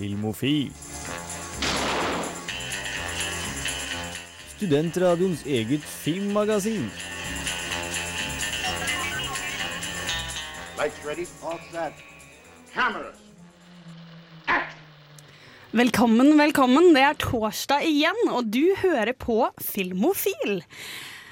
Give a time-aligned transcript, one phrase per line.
[0.00, 0.70] Filmofil.
[4.54, 6.86] Studentradioens eget filmmagasin.
[10.78, 12.00] Lights ready, all set.
[12.72, 13.20] Cameras.
[15.70, 16.94] Velkommen, velkommen.
[16.96, 20.62] Det er torsdag igjen, og du hører på Filmofil.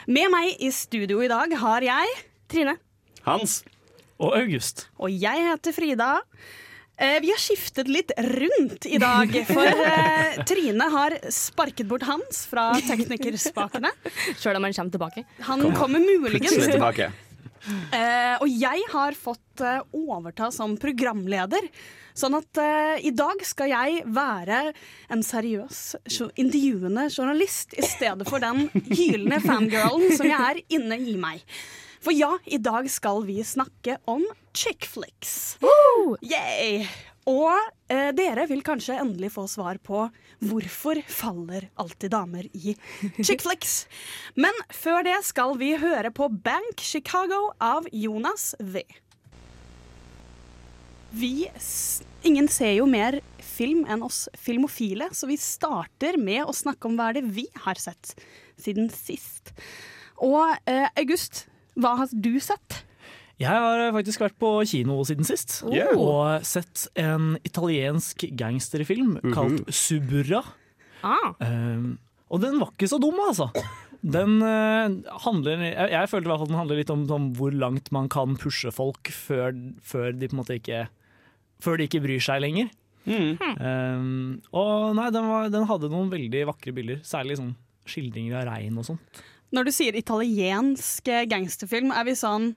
[0.05, 2.17] Med meg i studio i dag har jeg
[2.53, 2.77] Trine.
[3.25, 3.63] Hans.
[4.21, 4.91] Og August.
[5.01, 6.19] Og jeg heter Frida.
[6.99, 12.43] Eh, Vi har skiftet litt rundt i dag, for eh, Trine har sparket bort Hans
[12.51, 13.93] fra teknikerspakene.
[14.39, 15.25] Sjøl om han kommer tilbake.
[15.47, 17.13] Han kommer muligens tilbake.
[17.95, 21.71] Eh, og jeg har fått eh, overta som programleder.
[22.19, 22.59] Sånn at
[23.07, 24.73] i dag skal jeg være
[25.15, 25.83] en seriøs,
[26.35, 31.45] intervjuende journalist i stedet for den hylende fangirlen som jeg er inne i meg.
[31.99, 35.59] For ja, i dag skal vi snakke om chick flicks.
[36.23, 36.87] Yay!
[37.29, 37.53] Og
[37.93, 40.07] eh, dere vil kanskje endelig få svar på
[40.49, 42.77] hvorfor faller alltid damer i
[43.27, 43.83] chick flicks.
[44.39, 48.87] Men før det skal vi høre på Bank Chicago av Jonas V.
[51.19, 51.49] Vi
[52.27, 56.97] Ingen ser jo mer film enn oss filmofile, så vi starter med å snakke om
[56.99, 58.15] hva er det vi har sett
[58.59, 59.53] siden sist.
[60.25, 61.47] Og eh, August,
[61.79, 62.83] hva har du sett?
[63.39, 65.61] Jeg har faktisk vært på kino siden sist.
[65.71, 65.95] Yeah.
[65.95, 70.43] Og sett en italiensk gangsterfilm kalt Suburra.
[71.07, 73.47] Ah, Um, og den var ikke så dum, altså.
[74.03, 74.91] Den uh,
[75.25, 78.11] handler jeg, jeg følte i hvert fall den handler litt om, om hvor langt man
[78.11, 80.85] kan pushe folk før, før de på en måte ikke
[81.63, 82.69] Før de ikke bryr seg lenger.
[83.09, 83.39] Mm.
[83.59, 87.57] Um, og nei, den, var, den hadde noen veldig vakre bilder, særlig sånn
[87.89, 89.01] skildringer av regn og sånn.
[89.55, 92.53] Når du sier italiensk gangsterfilm, er vi sånn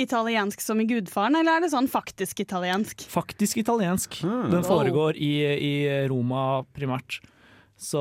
[0.00, 3.04] italiensk som i Gudfaren, eller er det sånn faktisk italiensk?
[3.12, 4.16] Faktisk italiensk.
[4.26, 4.48] Ah.
[4.50, 5.74] Den foregår i, i
[6.10, 7.20] Roma primært.
[7.78, 8.00] Så,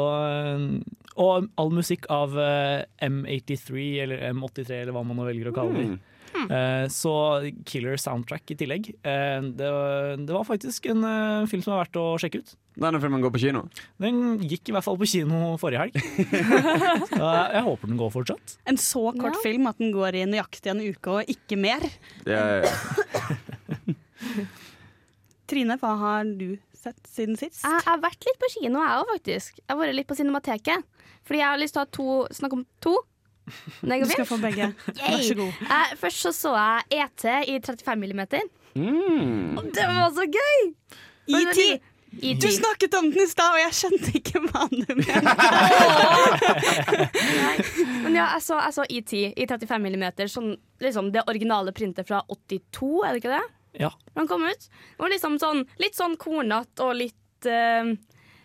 [1.17, 5.79] og all musikk av eh, M83 eller M83 eller hva man nå velger å kalle
[5.79, 5.87] det.
[6.33, 7.13] Eh, Så
[7.65, 8.89] killer soundtrack i tillegg.
[9.05, 12.55] Eh, Det, var- det var faktisk en eh, film som er verdt å sjekke ut.
[12.75, 13.61] Denne filmen går på kino.
[14.01, 15.93] Den gikk i hvert fall på kino forrige helg.
[17.13, 17.21] Så
[17.53, 18.57] jeg håper den går fortsatt.
[18.65, 19.43] En så kort Ja.
[19.45, 21.85] film at den går i nøyaktig en uke og ikke mer.
[22.25, 22.65] Det er,
[25.49, 27.61] Trine, hva har du sett siden sist?
[27.63, 29.57] jeg jeg har vært litt på kino, jeg òg, faktisk.
[29.59, 30.85] Jeg har vært litt på Cinemateket.
[31.23, 32.95] Fordi jeg har lyst til å ha to, snakke om to.
[33.81, 34.69] Det Du skal få begge.
[34.99, 35.51] Vær så god.
[35.77, 38.41] Eh, først så så jeg ET i 35 millimeter.
[38.75, 39.57] mm.
[39.73, 40.73] Det var så gøy!
[41.27, 41.81] ET!
[42.21, 42.37] ET.
[42.41, 45.17] Du snakket om den i stad, og jeg skjønte ikke hva du mente.
[48.03, 50.29] Men ja, jeg så, jeg så ET i 35 millimeter.
[50.31, 53.41] Sånn, liksom det originale printet fra 82, er det ikke det?
[53.81, 53.89] Ja.
[54.13, 54.67] Den kom ut.
[54.69, 57.95] Det var liksom sånn, litt sånn kornete og litt eh,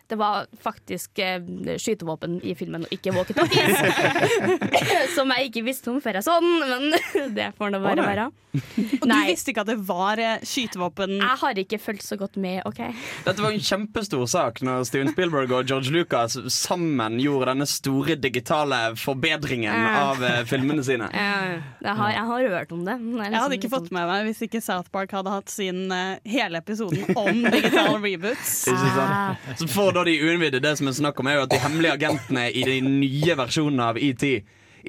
[0.09, 1.39] Det var faktisk eh,
[1.77, 3.77] skytevåpen i filmen, og ikke walkietalkies.
[5.17, 8.29] Som jeg ikke visste om før jeg så den, men det får nå bare være.
[8.49, 12.39] Og du visste ikke at det var eh, skytevåpen Jeg har ikke fulgt så godt
[12.41, 12.79] med, OK?
[13.27, 18.17] Dette var en kjempestor sak når Steven Spielberg og George Lucas sammen gjorde denne store
[18.17, 21.11] digitale forbedringen av eh, filmene sine.
[21.13, 22.97] Jeg, jeg, har, jeg har hørt om det.
[22.97, 25.53] Det er Jeg liksom hadde ikke fått med meg hvis ikke South Park hadde hatt
[25.53, 28.55] sin eh, hele episoden om digitale reboots.
[28.73, 29.53] Ikke sant?
[29.61, 31.97] Så for da de uinnvidde, det som er snakk om, er jo at de hemmelige
[31.99, 34.25] agentene i de nye versjonene av ET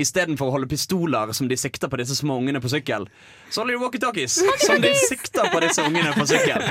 [0.00, 3.09] Istedenfor å holde pistoler som de sikter på disse små ungene på sykkel,
[3.50, 6.62] så holder de walkietalkies som de sikter på disse ungene på sykkel.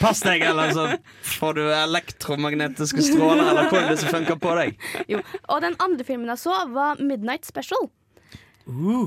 [0.00, 0.88] Pass deg, eller så
[1.38, 4.74] får du elektromagnetiske stråler, eller hva er det som funker på deg.
[5.10, 5.22] Jo.
[5.46, 7.86] Og den andre filmen jeg så, var Midnight Special.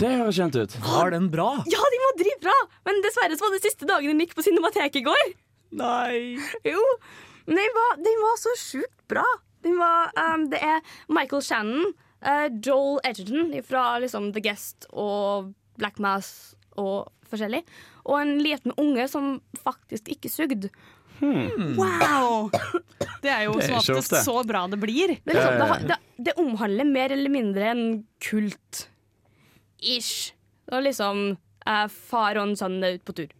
[0.01, 0.77] Det høres kjent ut.
[0.87, 1.51] Var den bra?
[1.69, 2.55] Ja, de var dritbra!
[2.87, 5.35] Men dessverre så var det siste dagen den gikk på Cinemateket i går.
[5.77, 6.39] Nei.
[6.65, 6.81] Jo,
[7.57, 9.25] den var, den var så sjukt bra.
[9.65, 10.79] Den var, um, det er
[11.13, 11.91] Michael Shannon,
[12.25, 17.61] uh, Joel Edgerton fra liksom The Guest og Black Mass og forskjellig.
[18.05, 20.71] Og en liten unge som faktisk ikke sugde.
[21.21, 22.49] Wow!
[23.21, 24.21] Det er jo Det er som oftest ofte.
[24.25, 25.13] så bra det blir.
[25.21, 27.83] Det, liksom, det, har- det, det omhandler mer eller mindre en
[28.25, 28.87] kult.
[29.81, 30.31] Ish.
[30.71, 31.21] Og liksom
[31.67, 33.31] uh, far og en sønn er ute på tur.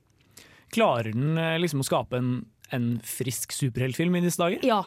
[0.72, 2.30] Klarer den eh, liksom å skape en,
[2.76, 4.64] en frisk superheltfilm i disse dager?
[4.68, 4.82] Ja.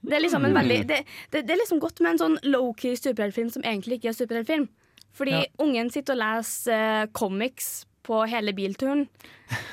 [0.00, 2.96] Det er liksom en veldig Det, det, det er liksom godt med en sånn low-key
[2.96, 4.68] superheltfilm som egentlig ikke er superheltfilm.
[5.12, 5.44] Fordi Ja.
[5.60, 9.08] ungen sitter og leser uh, comics på hele bilturen.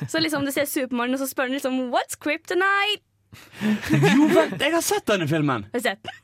[0.09, 3.03] Så liksom du ser Supermann, og så spør han liksom What's kryptonite?
[3.91, 5.63] Jo, vent, jeg har sett denne filmen!
[5.71, 6.23] Har du sett den?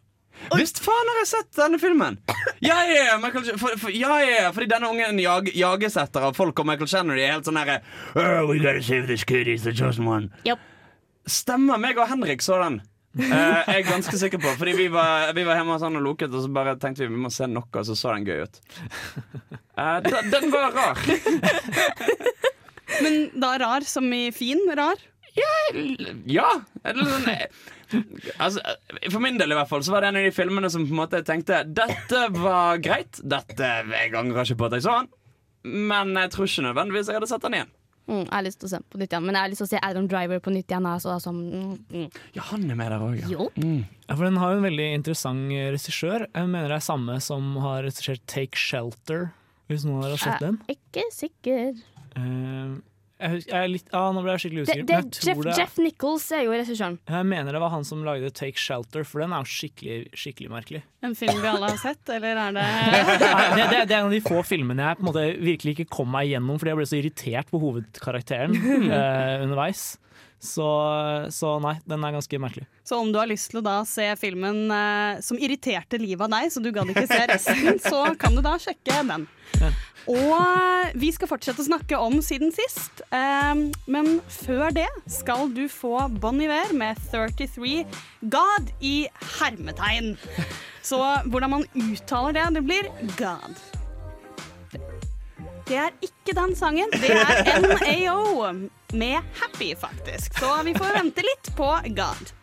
[0.59, 2.17] Visst faen har jeg sett denne filmen!
[2.59, 6.25] Ja, ja, ja, Michael, for, for, ja, ja, ja, fordi denne ungen jag, jages etter
[6.27, 7.79] av folk, og Michael Shannon er helt sånn herre
[8.17, 10.33] oh, We gotta save this kid, he's the chosen one.
[10.47, 10.59] Japp.
[11.29, 12.81] Stemmer, meg og Henrik så den.
[13.13, 16.01] Uh, jeg er ganske sikker på Fordi vi var, vi var hjemme hos han og
[16.01, 18.47] loket, og så bare tenkte vi vi må se noe, og så så den gøy
[18.47, 18.59] ut.
[19.77, 21.03] Uh, den, den var rar.
[23.03, 25.01] Men da rar som i fin rar?
[26.29, 26.49] Ja.
[26.85, 27.47] Eller sånn, eh,
[28.37, 28.61] altså,
[29.09, 30.93] for min del i hvert fall Så var det en av de filmene som på
[30.93, 33.17] en måte tenkte Dette var greit.
[33.17, 35.09] Dette, Jeg angrer ikke på at jeg så den,
[35.89, 37.73] men jeg tror ikke nødvendigvis jeg hadde sett den igjen.
[38.03, 39.61] Mm, jeg har lyst til å se den på nytt igjen, men jeg har lyst
[39.63, 40.87] til å se Adam Driver på nytt igjen.
[40.89, 42.07] Altså, altså, mm, mm.
[42.35, 43.29] Ja, han er med der òg, ja.
[43.31, 43.47] Jo.
[43.55, 46.27] Ja, for Den har jo en veldig interessant regissør.
[46.27, 49.29] Jeg mener det er samme som har regissert Take Shelter,
[49.71, 50.59] hvis noen har sett den.
[50.67, 51.69] Jeg er ikke sikker.
[52.19, 52.75] Eh,
[53.23, 54.85] jeg, husker, jeg er litt, ah, nå ble jeg skikkelig usikker.
[54.89, 56.97] det, det, jeg, Jeff, det, Jeff Nichols er jo regissøren.
[57.15, 60.51] jeg mener det var han som lagde Take Shelter, for den er jo skikkelig, skikkelig
[60.53, 60.83] merkelig.
[61.03, 64.11] En film vi alle har sett, eller er det Nei, det, det, det er en
[64.11, 66.81] av de få filmene jeg på en måte virkelig ikke kom meg gjennom fordi jeg
[66.81, 68.55] ble så irritert på hovedkarakteren
[68.99, 69.93] eh, underveis.
[70.43, 70.67] Så,
[71.31, 72.65] så nei, den er ganske merkelig.
[72.83, 76.33] Så om du har lyst til å da se filmen eh, som irriterte livet av
[76.35, 79.23] deg, så du gadd ikke se resten, så kan du da sjekke den.
[80.11, 83.53] Og eh, vi skal fortsette å snakke om siden sist, eh,
[83.87, 87.85] men før det skal du få Bon Iver med 33
[88.35, 88.97] God i
[89.37, 90.17] hermetegn.
[90.83, 90.99] Så
[91.31, 93.63] hvordan man uttaler det, det blir God.
[95.67, 96.91] Det er ikke den sangen.
[96.91, 97.61] Det er
[98.03, 98.51] NAO
[98.93, 100.39] med Happy, faktisk.
[100.39, 102.33] Så vi får vente litt på God.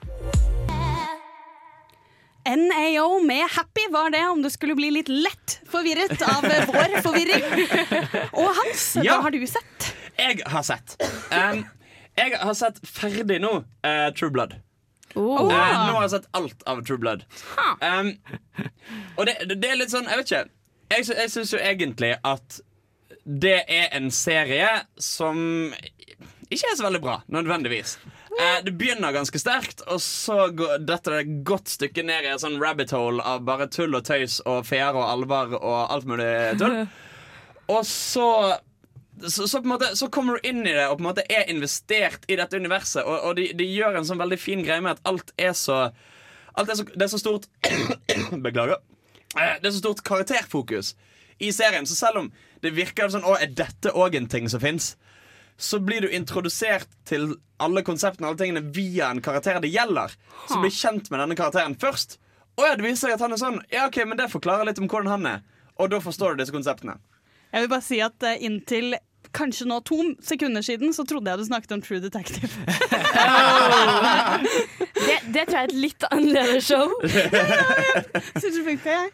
[2.49, 7.45] NAO med Happy var det, om du skulle bli litt lett forvirret av vår forvirring.
[8.33, 9.19] Og Hans, Ja.
[9.19, 9.93] hva har du sett?
[10.17, 10.97] Jeg har sett.
[11.31, 11.67] Um,
[12.17, 14.57] jeg har sett ferdig nå uh, True Blood.
[15.15, 15.45] Oh.
[15.45, 17.29] Uh, nå har jeg sett alt av True Blood.
[17.85, 18.17] Um,
[19.17, 20.43] og det, det, er litt sånn, jeg vet ikke.
[20.91, 22.61] Jeg, jeg syns jo egentlig at
[23.25, 24.69] det er en serie
[25.01, 25.73] som
[26.51, 27.99] ikke er så veldig bra, nødvendigvis.
[28.41, 32.43] Eh, det begynner ganske sterkt, og så går dette et godt stykke ned i en
[32.43, 36.33] sånn rabbit hole av bare tull og tøys og feer og alvor og alt mulig
[36.61, 36.83] tull.
[37.71, 38.25] Og så
[39.21, 42.25] så, så måte Så kommer du inn i det og på en måte er investert
[42.27, 43.05] i dette universet.
[43.05, 45.77] Og, og de, de gjør en sånn veldig fin greie med at alt er så
[46.59, 47.47] Alt er så, Det er så stort
[48.47, 48.81] Beklager.
[49.37, 50.97] Eh, Det er så stort karakterfokus
[51.41, 51.87] i serien.
[51.89, 52.33] Så selv om
[52.65, 54.95] det virker sånn Å, er dette òg en ting som fins?
[55.61, 60.15] Så blir du introdusert til alle konseptene alle tingene via en karakter det gjelder.
[60.49, 62.19] Så blir kjent med denne karakteren først.
[62.57, 63.61] Å ja, det viser seg at han er sånn.
[63.73, 65.45] Ja, ok, men Det forklarer litt om hvordan han er.
[65.81, 66.99] Og da forstår du disse konseptene.
[67.51, 68.95] Jeg vil bare si at uh, inntil
[69.37, 72.51] kanskje nå to sekunder siden så trodde jeg du snakket om True Detective.
[75.01, 76.93] Det, det tror jeg er et litt annerledes show.
[78.37, 79.09] Syns du funka, jeg?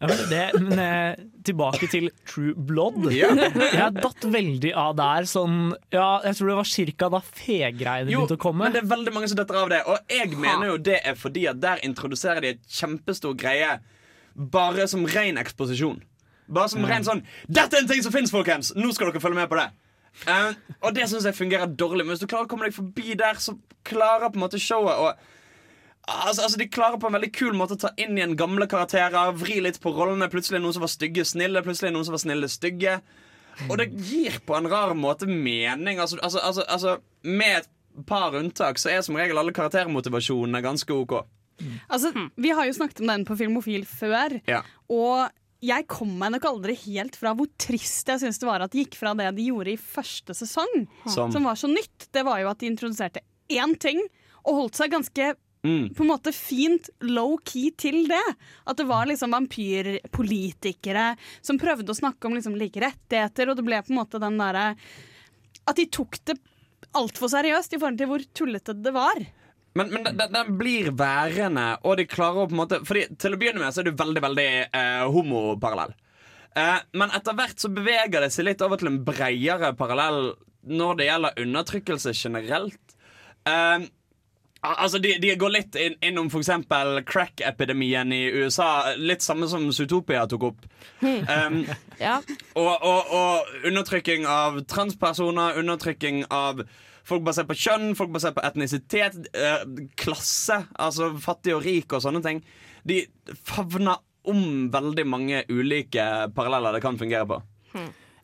[0.00, 3.10] Ja, men det, men eh, tilbake til True Blood.
[3.12, 5.26] Jeg datt veldig av der.
[5.28, 8.64] Sånn, ja, jeg tror det var cirka da fegreiene begynte å komme.
[8.64, 9.82] men det er veldig mange som detter av det.
[9.84, 13.74] Og jeg mener jo det er fordi at der introduserer de et kjempestor greie
[14.34, 16.00] bare som ren eksposisjon.
[16.50, 18.72] Bare som ren sånn 'Dette er en ting som fins, folkens!
[18.74, 19.70] Nå skal dere følge med på det!'
[20.26, 22.06] Eh, og det syns jeg fungerer dårlig.
[22.06, 23.54] Men hvis du klarer å komme deg forbi der, så
[23.84, 25.12] klarer på en måte showet å
[26.08, 29.32] Altså, altså De klarer på en veldig kul måte å ta inn igjen gamle karakterer,
[29.36, 30.30] vri litt på rollene.
[30.32, 31.62] Plutselig noen som var stygge, snille.
[31.62, 33.00] Plutselig noen som var snille, stygge.
[33.68, 35.98] Og det gir på en rar måte mening.
[36.00, 40.94] Altså, altså, altså, altså Med et par unntak så er som regel alle karaktermotivasjonene ganske
[40.94, 41.18] OK.
[41.92, 44.62] Altså, Vi har jo snakket om den på Filmofil før, Ja.
[44.88, 45.28] og
[45.60, 48.78] jeg kom meg nok aldri helt fra hvor trist jeg syns det var at de
[48.82, 52.08] gikk fra det de gjorde i første sesong, Som- som var så nytt.
[52.12, 54.00] Det var jo at de introduserte én ting,
[54.46, 55.90] og holdt seg ganske Mm.
[55.92, 58.26] på en måte fint low-key til det.
[58.64, 61.10] At det var liksom vampyrpolitikere
[61.44, 64.40] som prøvde å snakke om liksom like rettigheter, og det ble på en måte den
[64.40, 64.70] derre
[65.68, 66.38] At de tok det
[66.96, 69.20] altfor seriøst i forhold til hvor tullete det var.
[69.78, 73.38] Men, men den, blir værende, og de klarer å på en måte Fordi Til å
[73.38, 75.92] begynne med så er du veldig veldig eh, homoparallell.
[76.58, 80.32] Eh, men etter hvert så beveger det seg litt over til en bredere parallell
[80.66, 82.96] når det gjelder undertrykkelse generelt.
[83.48, 83.86] Eh,
[84.62, 86.50] altså de, de går litt inn, innom f.eks.
[87.08, 88.92] crack-epidemien i USA.
[89.00, 90.66] Litt samme som Zootopia tok opp.
[91.02, 91.62] Um,
[92.00, 92.18] Ja.
[92.56, 96.62] og, og, og undertrykking av transpersoner, undertrykking av
[97.04, 99.64] folk basert på kjønn, folk basert på etnisitet, eh,
[100.00, 102.40] klasse, altså fattig og rik og sånne ting.
[102.86, 103.02] De
[103.48, 103.98] favner
[104.30, 106.04] om veldig mange ulike
[106.36, 107.40] paralleller det kan fungere på.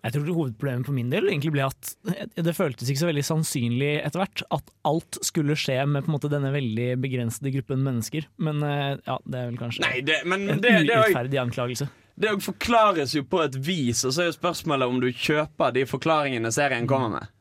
[0.06, 1.92] Jeg tror hovedproblemet på min del egentlig ble at
[2.38, 6.14] det føltes ikke så veldig sannsynlig etter hvert at alt skulle skje med på en
[6.14, 8.28] måte denne veldig begrensede gruppen mennesker.
[8.38, 11.40] Men eh, ja, det er vel kanskje Nei, det, men en det, det, er urettferdig
[11.42, 11.88] anklagelse.
[12.14, 15.74] det òg forklares jo på et vis, og så er jo spørsmålet om du kjøper
[15.74, 17.34] de forklaringene serien kommer med.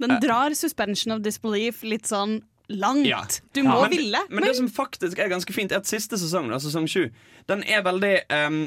[0.00, 2.38] Den drar suspension of disbelief litt sånn
[2.70, 3.08] langt.
[3.08, 3.24] Ja.
[3.56, 4.20] Du må men, ville.
[4.28, 7.08] Men, det som faktisk er ganske fint, er at siste sesong, da, sesong sju,
[7.50, 8.62] den er veldig ehm,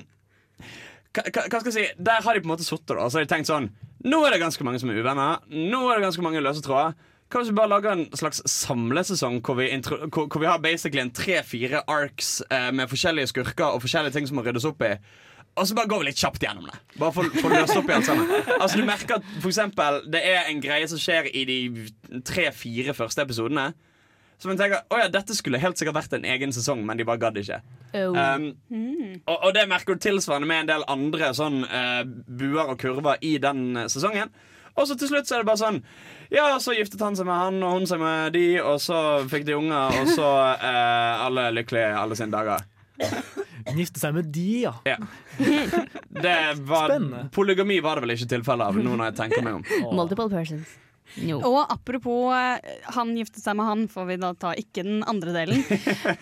[1.13, 1.87] hva, skal jeg si?
[2.01, 3.69] Der har de på en måte sittet og så har de tenkt sånn
[4.03, 5.43] Nå er det ganske mange som er uvenner.
[5.47, 6.97] Nå er det ganske mange løse tråder.
[7.31, 10.99] Hva vi bare lager en slags samlesesong hvor vi, intro, hvor, hvor vi har basically
[11.01, 14.91] en tre-fire arcs eh, med forskjellige skurker og forskjellige ting som må ryddes opp i?
[15.55, 16.75] Og så bare går vi litt kjapt gjennom det.
[16.97, 18.29] Bare for, for å løse opp i alt sammen.
[18.57, 21.59] Altså Du merker at for eksempel, det er en greie som skjer i de
[22.25, 23.69] tre-fire første episodene.
[24.43, 27.05] Så man tenker oh ja, dette skulle helt sikkert vært en egen sesong, men de
[27.07, 27.61] bare gadd ikke.
[27.95, 28.11] Oh.
[28.11, 28.49] Um,
[29.23, 33.23] og, og det merker du tilsvarende med en del andre sånn uh, buer og kurver
[33.23, 34.33] i den sesongen.
[34.73, 35.79] Og så til slutt så er det bare sånn
[36.33, 38.99] Ja, så giftet han seg med han, og hun seg med de, og så
[39.31, 42.67] fikk de unger, og så uh, alle lykkelige alle sine dager.
[43.79, 44.75] Gifte seg med de, ja.
[44.83, 44.99] Ja.
[45.39, 47.29] Det var, Spennende.
[47.31, 49.93] polygami var det vel ikke tilfelle av, nå når jeg tenker meg om.
[49.95, 50.75] Multiple persons.
[51.21, 51.37] No.
[51.45, 55.35] Og apropos eh, han giftet seg med han, får vi da ta ikke den andre
[55.35, 55.63] delen.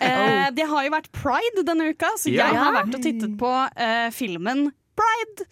[0.02, 2.48] Eh, det har jo vært pride denne uka, så Ja.
[2.50, 4.66] jeg har vært og tittet på eh, filmen
[4.98, 5.46] Pride.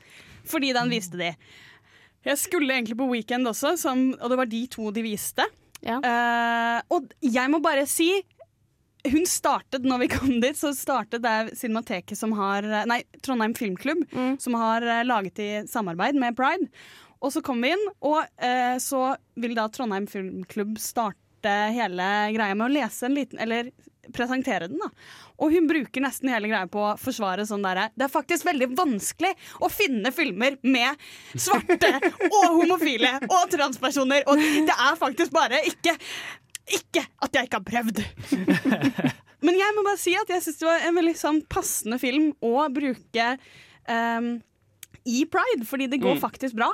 [0.50, 1.30] Fordi den viste de.
[2.26, 5.46] Jeg skulle egentlig på Weekend også, som, og det var de to de viste.
[5.80, 5.96] Ja.
[6.04, 8.10] Uh, og jeg må bare si
[9.08, 14.02] hun startet, når vi kom dit, så startet det Cinemateket som har Nei, Trondheim Filmklubb,
[14.36, 16.68] som har laget i samarbeid med Pride.
[17.20, 22.56] Og så kom vi inn, og eh, så vil da Trondheim Filmklubb starte hele greia
[22.56, 23.70] med å lese en liten Eller
[24.12, 24.88] presentere den, da.
[25.40, 28.70] Og hun bruker nesten hele greia på å forsvare sånn derre Det er faktisk veldig
[28.74, 29.30] vanskelig
[29.62, 31.00] å finne filmer med
[31.36, 31.92] svarte
[32.26, 35.96] og homofile og transpersoner, og det er faktisk bare ikke
[36.70, 38.00] ikke at jeg ikke har prøvd.
[39.44, 42.28] Men jeg må bare si at jeg syns det var en veldig sånn passende film
[42.44, 43.26] å bruke
[43.88, 44.28] um,
[45.08, 46.68] i pride, fordi det går faktisk bra.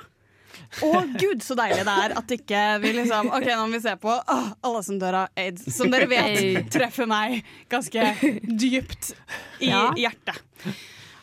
[0.87, 3.95] Og gud, så deilig det er at ikke vi liksom OK, nå må vi se
[4.03, 4.37] på å,
[4.67, 5.65] alle som dør av aids.
[5.77, 8.11] Som dere vet treffer meg ganske
[8.45, 9.15] dypt
[9.61, 9.89] i Ja.
[9.97, 10.39] hjertet.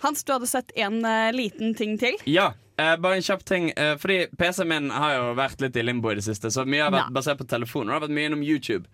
[0.04, 2.18] Hans, du hadde sett en uh, liten ting til.
[2.26, 3.68] Ja, Uh, bare en kjapp ting.
[3.78, 6.82] Uh, fordi PC-en min har jo vært litt i limbo i det siste, så mye
[6.82, 7.14] har vært Ja.
[7.14, 7.92] basert på telefonen.
[7.92, 8.88] Og det har vært mye innom YouTube.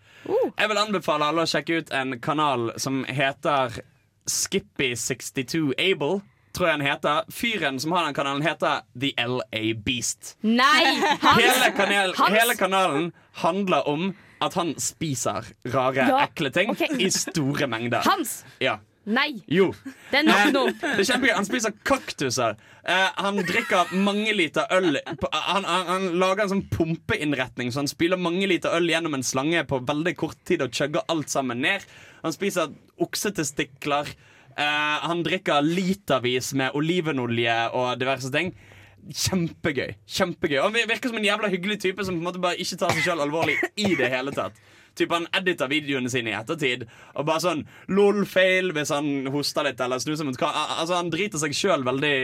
[0.60, 3.79] Jeg vil anbefale alle å sjekke ut en kanal som heter
[4.27, 6.19] Skippy62able.
[6.56, 10.36] Tror jeg han heter Fyren som har den kanalen, heter The LA Beast.
[10.41, 10.96] Nei!
[11.22, 11.44] Hans!
[11.44, 12.36] Hele, kanel, Hans?
[12.36, 13.12] hele kanalen
[13.44, 16.88] handler om at han spiser rare, Ja, ekle ting okay.
[16.98, 18.01] i store mengder.
[18.08, 18.39] Hans!
[18.63, 18.77] Ja.
[19.10, 19.39] Nei!
[19.50, 19.72] Jo.
[20.12, 20.63] Det er nok Eh, nå.
[20.82, 21.34] det er kjempegøy.
[21.36, 22.58] Han spiser kaktuser.
[22.84, 25.00] Eh, han drikker mange liter øl.
[25.34, 29.25] Han, han, han lager en sånn pumpeinnretning, så han spyler mange liter øl gjennom en
[29.25, 31.86] slange på veldig kort tid og chugger alt sammen ned.
[32.24, 32.70] Han spiser
[33.01, 34.12] oksetestikler.
[34.60, 38.51] Eh, han drikker litervis med olivenolje og diverse ting.
[39.00, 39.94] Kjempegøy.
[40.12, 42.92] kjempegøy Og virker som en jævla hyggelig type som på en måte bare ikke tar
[42.98, 44.60] seg selv alvorlig i det hele tatt.
[45.00, 49.80] Typ Han editer videoene sine i ettertid og bare sånn lol-fail hvis han hoster litt
[49.80, 50.51] eller snuser mot hva.
[50.82, 52.16] Altså Han driter seg sjøl veldig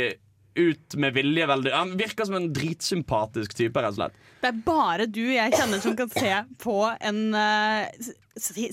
[0.56, 1.48] ut med vilje.
[1.48, 1.72] Veldig.
[1.72, 4.22] Han virker som en dritsympatisk type, rett og slett.
[4.42, 6.32] Det er bare du jeg kjenner som kan se
[6.62, 8.10] på en uh,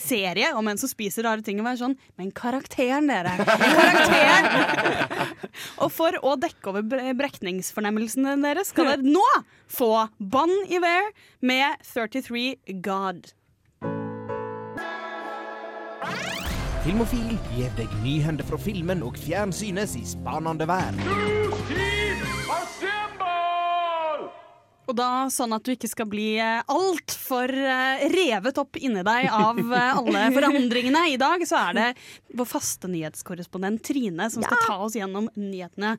[0.02, 3.36] serie om en som spiser rare ting og være sånn Men karakteren, dere!
[3.40, 4.48] Karakteren!
[5.82, 9.26] og for å dekke over brekningsfornemmelsene deres, skal dere nå
[9.72, 13.32] få Bon Iver med 33 God.
[16.82, 20.98] Filmofil gir deg nyhender fra filmen og fjernsynets i spanende verden.
[24.90, 27.54] Og da sånn at du ikke skal bli altfor
[28.10, 31.04] revet opp inni deg av eh, alle forandringene.
[31.14, 31.86] I dag så er det
[32.34, 35.94] vår faste nyhetskorrespondent Trine som skal ta oss gjennom nyhetene.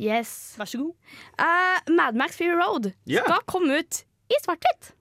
[0.00, 0.54] Yes.
[0.56, 1.12] Vær så god.
[1.36, 3.20] Uh, Mad Max Fury Road yeah.
[3.28, 4.00] skal komme ut
[4.32, 4.94] i svart-hvitt.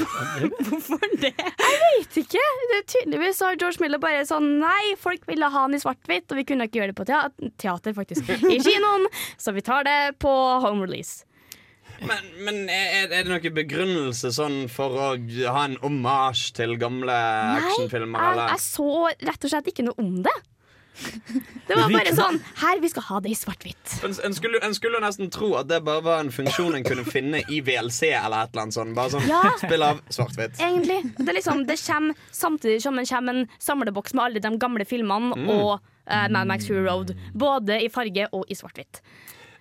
[0.00, 1.34] Hvorfor det?
[1.34, 2.42] Jeg Vet ikke.
[2.72, 6.40] Det tydeligvis har George Miller bare sånn Nei, folk ville ha han i svart-hvitt, og
[6.40, 9.06] vi kunne ikke gjøre det på teater, teater faktisk, i kinoen,
[9.40, 10.32] så vi tar det på
[10.64, 11.24] home release.
[12.04, 15.10] Men, men er, er det noen begrunnelse sånn for å
[15.54, 17.14] ha en omasj til gamle
[17.60, 18.18] actionfilmer?
[18.18, 18.88] jeg, jeg så
[19.30, 20.34] rett og slett ikke noe om det.
[21.66, 23.96] Det var bare sånn Her, vi skal ha det i svart-hvitt.
[24.06, 27.04] En, en, skulle, en skulle nesten tro at det bare var en funksjon en kunne
[27.08, 28.94] finne i VLC eller et eller annet sånt.
[28.96, 29.42] Bare sånn, Ja.
[29.62, 30.60] Spill av svart-hvitt.
[30.62, 31.00] Egentlig.
[31.18, 34.86] Det, er liksom, det kommer samtidig som det kommer en samleboks med alle de gamle
[34.88, 37.14] filmene og uh, Mad Max Fury Road.
[37.34, 39.02] Både i farge og i svart-hvitt.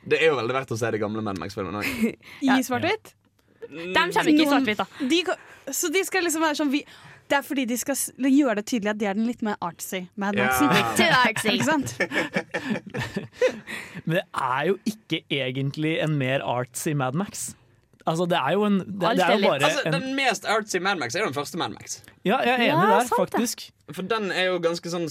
[0.04, 2.16] Det er jo veldig verdt å se de gamle Mad Max-filmene òg.
[2.58, 3.16] I svart-hvitt?
[3.63, 5.10] De kommer ikke i svart-hvitt, da.
[5.10, 6.84] De, så de skal liksom være sånn vi,
[7.30, 7.96] Det er fordi de skal
[8.30, 10.70] gjøre det tydelig at de er den litt mer artsy Mad Maxen.
[11.03, 11.24] Ja.
[11.32, 11.96] Ikke sant?
[14.06, 17.51] Men det er jo ikke egentlig en mer artsy Mad Max.
[18.06, 20.77] Altså, det er jo en Det, det er jo bare Altså, en Den mest artsy
[20.84, 22.01] Mad Max er jo den første Mad Max.
[22.25, 23.65] Ja, jeg er enig Ja, der, faktisk.
[23.72, 23.96] det.
[23.96, 25.08] For den er jo ganske sånn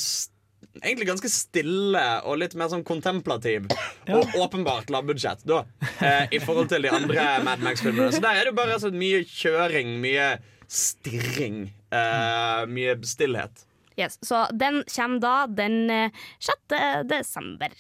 [0.82, 3.66] Egentlig ganske stille og litt mer sånn kontemplativ.
[4.16, 5.58] Og åpenbart lavbudsjett, da.
[6.00, 8.08] Eh, I forhold til de andre Mad Max-filmene.
[8.14, 10.30] Så der er det bare altså, mye kjøring, mye
[10.72, 11.66] stirring.
[11.92, 13.66] Eh, mye stillhet.
[13.96, 16.56] Yes, så den kommer da den eh, 6.
[17.04, 17.74] desember.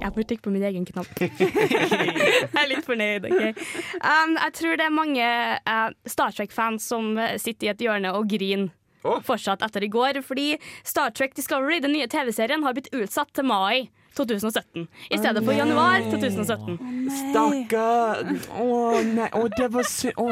[0.00, 1.10] Jeg får trykke på min egen knapp.
[1.20, 3.28] jeg er litt fornøyd.
[3.28, 3.60] ok?
[4.00, 5.26] Um, jeg tror det er mange
[5.68, 9.20] uh, Star Trek-fans som eh, sitter i et hjørne og griner Å.
[9.24, 10.50] fortsatt etter i går, fordi
[10.84, 15.54] Star Trek Discovery, den nye TV-serien, har blitt utsatt til mai 2017 i stedet for
[15.54, 16.78] januar 2017.
[17.14, 18.24] Stakkar!
[18.58, 18.66] Å
[19.06, 20.10] nei, å, det var sy...
[20.18, 20.28] Å.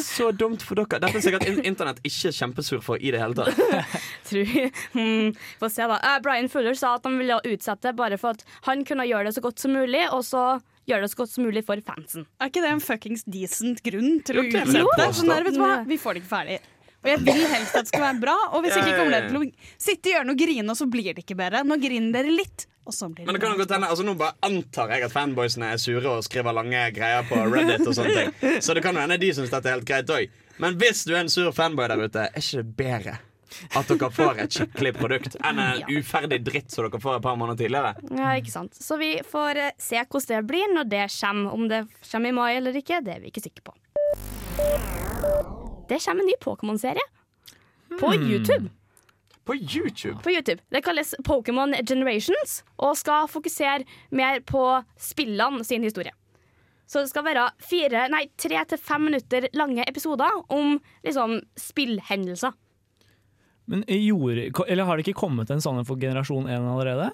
[0.00, 1.02] Så dumt for dere.
[1.04, 3.60] Dette er sikkert internett ikke kjempesur for i det hele tatt.
[4.28, 4.54] Tror,
[4.96, 6.00] hmm, Få se, da.
[6.00, 9.36] Uh, Brian Fuller sa at han ville utsette bare for at han kunne gjøre det
[9.36, 10.46] så godt som mulig, og så
[10.88, 12.26] gjøre det så godt som mulig for fansen.
[12.40, 15.10] Er ikke det en fuckings decent grunn til å det utsette?
[15.20, 15.74] Sånn der, vet du hva?
[15.88, 16.60] Vi får det ikke ferdig.
[17.04, 19.42] Og jeg vil helst at det skal være bra, og hvis ikke kommer dere til
[19.42, 21.60] å sitte i hjørnet og grine, og så blir det ikke bedre.
[21.68, 24.14] Nå griner dere litt, og så blir Men det det kan godt hende, altså Nå
[24.20, 27.84] bare antar jeg at fanboysene er sure og skriver lange greier på Reddit.
[27.84, 30.40] og sånne ting Så det kan hende de syns dette er helt greit òg.
[30.64, 33.16] Men hvis du er en sur fanboy der ute, er ikke det bedre
[33.74, 37.38] at dere får et skikkelig produkt enn en uferdig dritt som dere får et par
[37.40, 37.94] måneder tidligere?
[38.10, 38.78] Ja, ikke sant?
[38.78, 41.52] Så vi får eh, se hvordan det blir når det kommer.
[41.54, 43.76] Om det kommer i mai eller ikke, det er vi ikke sikre på.
[45.88, 47.06] Det kommer en ny Pokémon-serie.
[48.00, 48.70] På YouTube.
[49.44, 50.22] På YouTube?
[50.22, 50.62] på YouTube.
[50.70, 54.62] Det kalles Pokémon Generations og skal fokusere mer på
[54.96, 56.14] spillene sin historie.
[56.86, 62.52] Så det skal være fire, nei, tre til fem minutter lange episoder om liksom spillhendelser.
[63.70, 67.12] Men gjorde, eller har det ikke kommet en sånn for generasjon 1 allerede?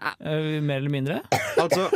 [0.00, 0.14] Ja.
[0.20, 1.18] Eh, mer eller mindre?
[1.60, 1.90] Altså,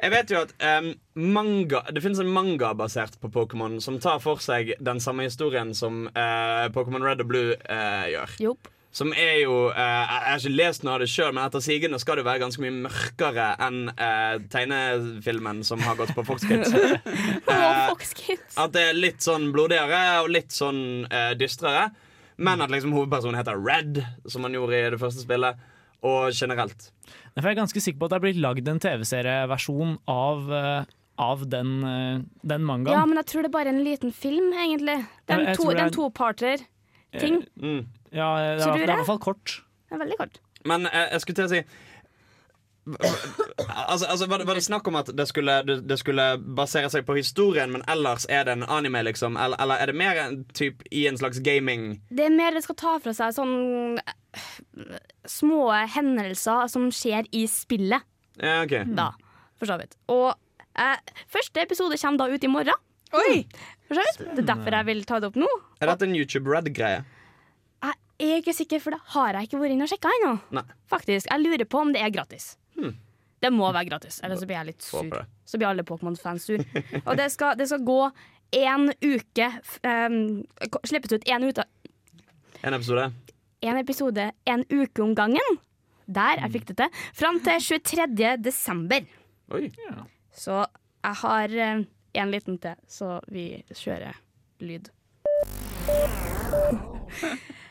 [0.00, 4.18] jeg vet jo at um, manga Det finnes en manga basert på Pokémon som tar
[4.22, 8.36] for seg den samme historien som uh, Pokémon Red og Blue uh, gjør.
[8.48, 8.70] Jopp.
[8.90, 12.00] Som er jo uh, Jeg har ikke lest noe av det sjøl, men etter sigende
[12.02, 16.74] skal det være ganske mye mørkere enn uh, tegnefilmen som har gått på Fox Kids.
[17.46, 18.58] uh, Fox Kids.
[18.58, 21.90] At det er litt sånn blodigere og litt sånn eh, dystrere.
[22.40, 24.00] Men at liksom hovedpersonen heter Red,
[24.32, 25.58] som han gjorde i det første spillet.
[26.00, 26.86] Og generelt.
[27.36, 30.84] Derfor er jeg ganske sikker på at det er blitt lagd en TV-serieversjon av, eh,
[31.20, 31.74] av den,
[32.40, 32.94] den, mangaen.
[32.96, 34.96] Ja, men jeg tror det er bare en liten film, egentlig.
[35.28, 37.36] Det er Jeg- jeg en, to, tror det det er er- en toparter-ting.
[37.60, 37.86] Mm.
[38.16, 39.60] Ja, det, er, det er i hvert fall kort.
[39.90, 40.40] Det er veldig kort.
[40.64, 41.62] Men jeg, jeg skulle til å si
[43.90, 46.24] Altså, altså var, det, var det snakk om at det skulle, det, skulle
[46.56, 49.36] basere seg på historien, men ellers er det en anime, liksom?
[49.36, 52.64] Eller, eller er det mer en typ i en slags gaming Det er mer det
[52.64, 54.00] skal ta fra seg sånn
[55.28, 58.06] små hendelser som skjer i spillet.
[58.40, 59.10] Ja, ok da,
[59.60, 59.96] for så vidt.
[60.12, 60.32] Og
[60.78, 60.96] eh,
[61.30, 62.84] første episode kommer da ut i morgen.
[63.12, 63.42] Oi!
[63.88, 64.20] For så vidt.
[64.36, 65.50] Det er derfor jeg vil ta det opp nå.
[65.82, 67.02] Er dette en YouTube Red-greie?
[68.20, 70.62] Jeg er ikke sikker, for det har jeg ikke vært inne og sjekka ennå.
[70.92, 71.30] Faktisk.
[71.30, 72.50] Jeg lurer på om det er gratis.
[73.40, 75.14] Det må være gratis, ellers så blir jeg litt sur.
[75.48, 76.60] Så blir alle Pokémon-fans sur.
[77.06, 78.00] Og det skal, det skal gå
[78.52, 79.46] én uke
[79.86, 80.16] um,
[80.84, 81.64] Slippes ut én uke
[82.66, 83.12] En episode?
[83.62, 85.58] en episode en uke om gangen.
[86.08, 87.00] Der jeg fikk det til.
[87.14, 88.36] Fram til 23.
[88.42, 89.04] desember.
[89.54, 89.68] Oi.
[90.32, 90.64] Så
[91.04, 94.16] jeg har eh, en liten til, så vi kjører
[94.64, 94.90] lyd.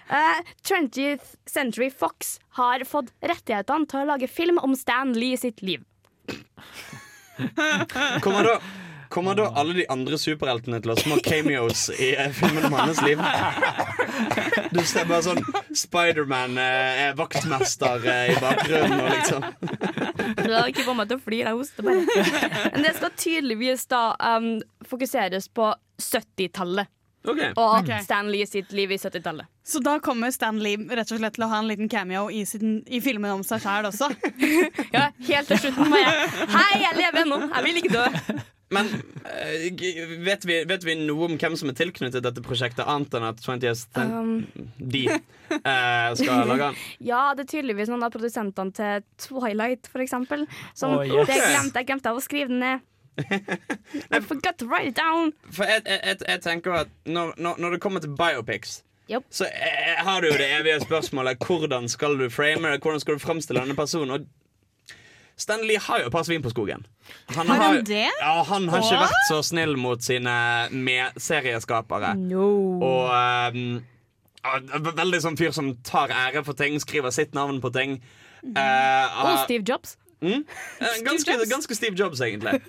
[0.10, 5.62] Eh, 20th Century Fox har fått rettighetene til å lage film om Stan Lee sitt
[5.62, 5.84] liv.
[8.22, 8.56] Kommer da,
[9.10, 12.76] kommer da alle de andre superheltene til å ha små cameos i eh, filmen om
[12.82, 13.22] hans liv?
[14.70, 15.40] Du ser bare sånn
[15.74, 19.48] Spiderman eh, er vaktmester eh, i bakgrunnen og liksom
[20.44, 22.70] Det har ikke fått meg til å flire, jeg hoster bare.
[22.76, 24.50] Men det skal tydeligvis da um,
[24.86, 25.70] fokuseres på
[26.02, 26.90] 70-tallet.
[27.24, 27.50] Okay.
[27.56, 27.90] Og Ok.
[28.06, 29.48] Stan Lee sitt liv i 70-tallet.
[29.70, 32.42] Så da kommer Stan Lee rett og slett til å ha en liten cameo i,
[32.50, 34.10] sin, i filmen om seg sjæl også.
[34.96, 36.14] Ja, helt til slutten bare
[36.50, 37.38] Hei, jeg lever ennå!
[37.52, 38.40] Jeg vil ikke dø.
[38.74, 38.90] Men
[39.26, 39.68] eh,
[40.26, 43.42] vet, vi, vet vi noe om hvem som er tilknyttet dette prosjektet, annet enn at
[43.46, 44.44] 20th Cent- Um,
[44.78, 46.82] de eh, skal lage den?
[47.12, 50.46] Ja, det er tydeligvis noen av produsentene til Twilight, for eksempel.
[50.78, 51.30] Som oh, yes.
[51.30, 52.86] det glemte jeg glemte av å skrive den ned.
[54.16, 55.34] I forgot to write it down.
[55.52, 58.80] For jeg, jeg, jeg, jeg tenker at når, når, når det kommer til biopics
[59.10, 59.26] Jopp.
[59.34, 62.82] Så eh, har du jo det evige spørsmålet Hvordan skal du frame det?
[62.84, 64.12] Hvordan skal du fremstille denne personen?
[64.20, 64.28] Og
[65.40, 66.86] Stanley har jo et par svin på skogen.
[67.36, 68.10] Han Har han det?
[68.20, 70.34] Ja, han har ikke vært så snill mot sine
[70.76, 72.12] medserieskapere.
[72.84, 73.80] Og ehm,
[75.00, 77.98] veldig sånn fyr som tar ære for ting, skriver sitt navn på ting.
[78.44, 79.96] Eh, Og ah, Steve Jobs.
[80.22, 80.44] Eh,
[81.08, 82.60] Ganske, ganske Steve Jobs, egentlig.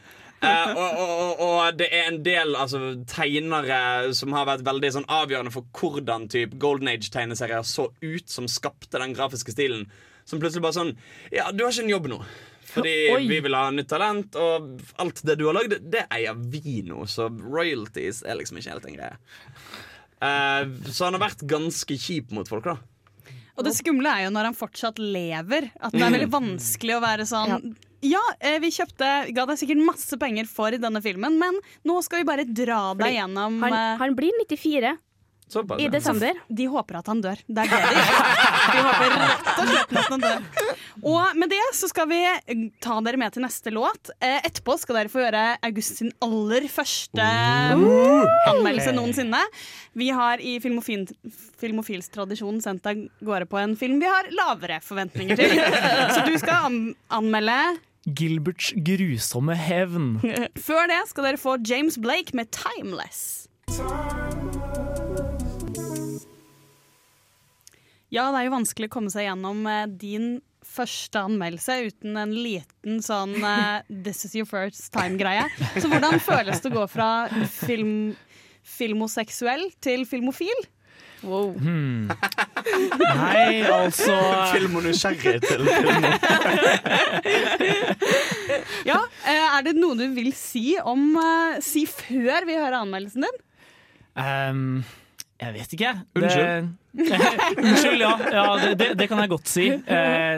[0.40, 2.78] Eh, og, og, og, det er en del altså,
[3.10, 8.48] tegnere som har vært veldig sånn, avgjørende for hvordan typ, Golden Age-tegneserier så ut, som
[8.48, 9.84] skapte den grafiske stilen.
[10.28, 10.94] Som plutselig bare sånn
[11.34, 12.20] Ja, du har ikke en jobb nå.
[12.70, 13.24] Fordi Oi.
[13.26, 17.02] vi vil ha nytt talent, og alt det du har lagd, det eier vi nå.
[17.10, 19.18] Så royalties er liksom ikke helt en greie.
[20.20, 22.78] Eh, så han har vært ganske kjip mot folk, da.
[23.58, 25.68] Og det skumle er jo når han fortsatt lever.
[25.82, 27.58] At det er veldig vanskelig å være sånn ja,
[28.40, 32.28] eh, vi kjøpte, ga deg sikkert masse penger for denne filmen, men nå skal vi
[32.30, 34.96] bare dra deg gjennom Han, eh, han blir 94
[35.50, 35.90] Såpass, i ja.
[35.90, 36.36] desember.
[36.48, 37.40] De håper at han dør.
[37.46, 38.28] Det er det de gjør.
[38.70, 40.44] De håper rett og slett at han dør.
[41.10, 42.20] Og med det så skal vi
[42.82, 44.12] ta dere med til neste låt.
[44.22, 47.26] Eh, etterpå skal dere få høre August sin aller første
[47.74, 49.42] anmeldelse noensinne.
[49.98, 51.08] Vi har i Filmofil,
[51.58, 55.58] Filmofils tradisjon sendt deg gårde på en film vi har lavere forventninger til.
[56.14, 57.58] Så du skal an anmelde
[58.06, 60.14] Gilberts grusomme hevn.
[60.68, 63.48] Før det skal dere få James Blake med 'Timeless'.
[68.10, 72.32] Ja, det er jo vanskelig å komme seg gjennom eh, din første anmeldelse uten en
[72.34, 75.46] liten sånn uh, 'this is your first time'-greie.
[75.78, 77.10] Så hvordan føles det å gå fra
[77.54, 78.16] film,
[78.66, 80.66] filmoseksuell til filmofil?
[81.20, 81.52] Wow.
[81.60, 84.14] Nei, altså
[84.54, 85.68] Film og nysgjerrig til.
[88.88, 88.96] Ja,
[89.28, 93.36] eh, Er det noe du vil si om eh, Si før vi hører anmeldelsen din?
[94.16, 94.84] Um,
[95.40, 95.92] Jeg vet ikke.
[96.16, 96.68] Unnskyld.
[96.96, 97.20] Det,
[97.62, 98.12] unnskyld, ja.
[98.34, 99.66] ja det, det, det kan jeg godt si.
[99.70, 100.36] Uh,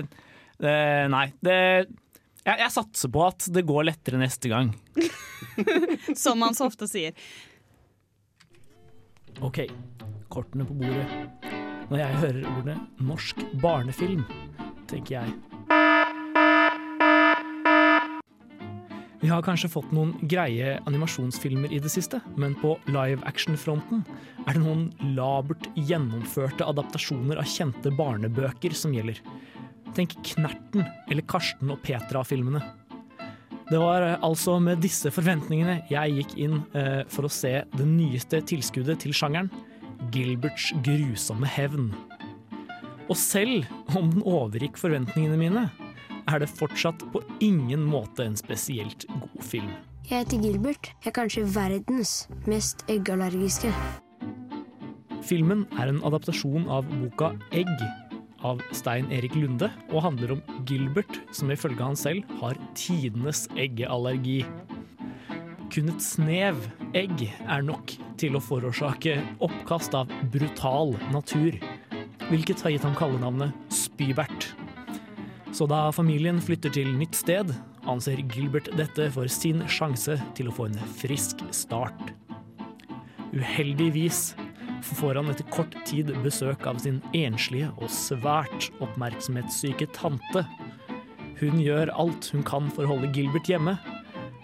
[0.61, 1.57] eh, nei, det
[2.43, 4.73] jeg, jeg satser på at det går lettere neste gang.
[6.23, 7.15] Som man så ofte sier.
[9.43, 9.59] OK,
[10.33, 11.07] kortene på bordet.
[11.91, 14.25] Når jeg hører ordet norsk barnefilm,
[14.89, 15.41] tenker jeg
[19.23, 24.01] Vi har kanskje fått noen greie animasjonsfilmer i det siste, men på live action-fronten
[24.49, 29.21] er det noen labert gjennomførte adaptasjoner av kjente barnebøker som gjelder.
[29.95, 32.65] Tenk Knerten eller Karsten og Petra-filmene.
[33.71, 37.87] Det var eh, altså med disse forventningene jeg gikk inn eh, for å se det
[37.87, 39.53] nyeste tilskuddet til sjangeren,
[40.11, 41.93] Gilberts grusomme hevn.
[43.09, 45.65] Og selv om den overgikk forventningene mine,
[46.31, 49.73] er det fortsatt på ingen måte en spesielt god film.
[50.09, 50.93] Jeg heter Gilbert.
[51.05, 52.15] Jeg er kanskje verdens
[52.51, 53.71] mest eggallergiske.
[55.23, 57.71] Filmen er en adaptasjon av boka Egg
[58.43, 64.43] av Stein Erik Lunde, og handler om Gilbert, som ifølge han selv har tidenes eggeallergi.
[65.73, 66.59] Kun et snev
[66.93, 71.55] egg er nok til å forårsake oppkast av brutal natur,
[72.29, 74.51] hvilket har gitt ham kallenavnet Spybert.
[75.57, 77.55] Så da familien flytter til nytt sted,
[77.89, 82.13] anser Gilbert dette for sin sjanse til å få en frisk start.
[83.33, 84.35] Uheldigvis
[84.93, 90.45] får han etter kort tid besøk av sin enslige og svært oppmerksomhetssyke tante.
[91.41, 93.79] Hun gjør alt hun kan for å holde Gilbert hjemme,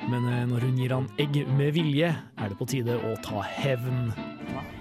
[0.07, 3.43] men eh, når hun gir han egg med vilje, er det på tide å ta
[3.43, 4.13] hevn.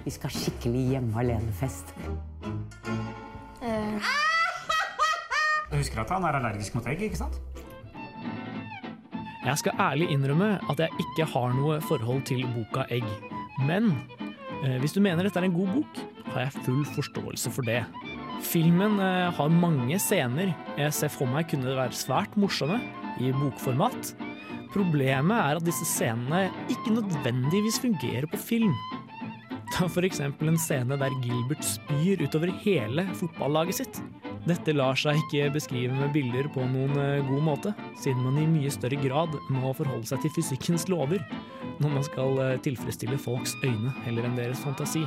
[0.06, 1.96] Vi skal ha skikkelig hjemme alene-fest.
[5.68, 7.42] Du husker at han er allergisk mot egg, ikke sant?
[9.48, 13.06] Jeg skal ærlig innrømme at jeg ikke har noe forhold til boka Egg.
[13.64, 13.94] Men
[14.64, 16.02] eh, hvis du mener dette er en god bok,
[16.34, 17.82] har jeg full forståelse for det.
[18.44, 22.82] Filmen eh, har mange scener jeg ser for meg kunne være svært morsomme
[23.24, 24.12] i bokformat.
[24.74, 28.74] Problemet er at disse scenene ikke nødvendigvis fungerer på film.
[29.74, 34.00] Ta eksempel en scene der Gilbert spyr utover hele fotballaget sitt.
[34.48, 38.48] Dette lar seg ikke beskrive med bilder på noen eh, god måte, siden man i
[38.48, 41.20] mye større grad må forholde seg til fysikkens lover
[41.82, 45.04] når man skal eh, tilfredsstille folks øyne heller enn deres fantasi.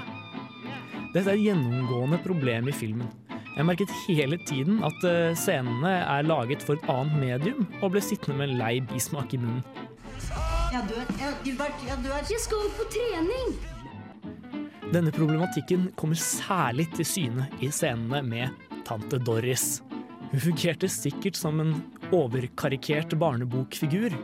[1.15, 3.09] Dette er et gjennomgående problem i filmen.
[3.57, 8.03] Jeg merket hele tiden at eh, scenene er laget for et annet medium, og ble
[8.05, 9.65] sittende med en lei bismak i munnen.
[10.71, 11.11] Jeg dør.
[11.19, 12.21] Jeg, Gilbert, jeg dør.
[12.31, 13.57] Jeg skal på trening!
[14.91, 19.81] Denne problematikken kommer særlig til syne i scenene med tante Doris.
[20.31, 21.77] Hun fungerte sikkert som en
[22.15, 24.15] overkarikert barnebokfigur,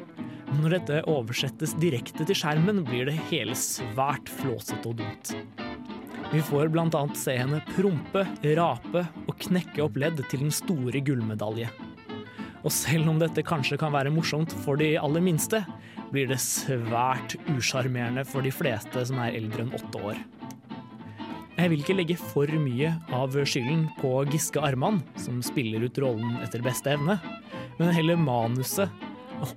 [0.53, 5.66] men når dette oversettes direkte til skjermen, blir det hele svært flåsete og dumt.
[6.33, 8.27] Vi får annet se henne prompe,
[8.59, 11.69] rape og knekke opp ledd til den store gullmedalje.
[12.67, 15.62] Og selv om dette kanskje kan være morsomt for de aller minste,
[16.11, 20.19] blir det svært usjarmerende for de fleste som er eldre enn åtte år.
[21.57, 26.41] Jeg vil ikke legge for mye av skylden på Giske Arman, som spiller ut rollen
[26.45, 27.17] etter beste evne,
[27.79, 28.91] men heller manuset.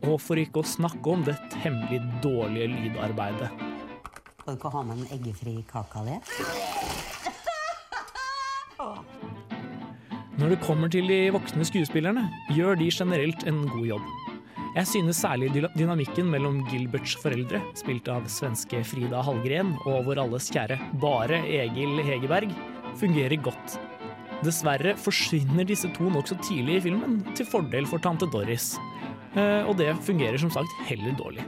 [0.03, 3.68] Og for ikke å snakke om det temmelig dårlige lydarbeidet.
[4.49, 6.15] Kan du ikke ha med en eggefri kakealé?
[10.39, 12.23] Når det kommer til de voksne skuespillerne,
[12.57, 14.07] gjør de generelt en god jobb.
[14.73, 20.49] Jeg synes særlig dynamikken mellom Gilberts foreldre, spilt av svenske Frida Hallgren, og vår alles
[20.49, 22.49] kjære bare Egil Hegerberg,
[22.97, 23.77] fungerer godt.
[24.41, 28.79] Dessverre forsvinner disse to nokså tidlig i filmen, til fordel for tante Doris.
[29.37, 31.45] Eh, Og det fungerer som sagt heller dårlig.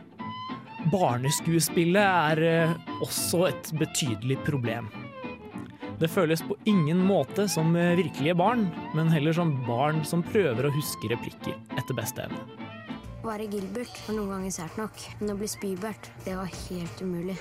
[0.90, 2.72] Barneskuespillet er eh,
[3.06, 4.88] også et betydelig problem.
[6.02, 8.66] Det føles på ingen måte som eh, virkelige barn,
[8.98, 12.42] men heller som barn som prøver å huske replikker etter beste evne.
[13.22, 17.06] Å være Gilbert var noen ganger sært nok, men å bli Spybert, det var helt
[17.06, 17.38] umulig.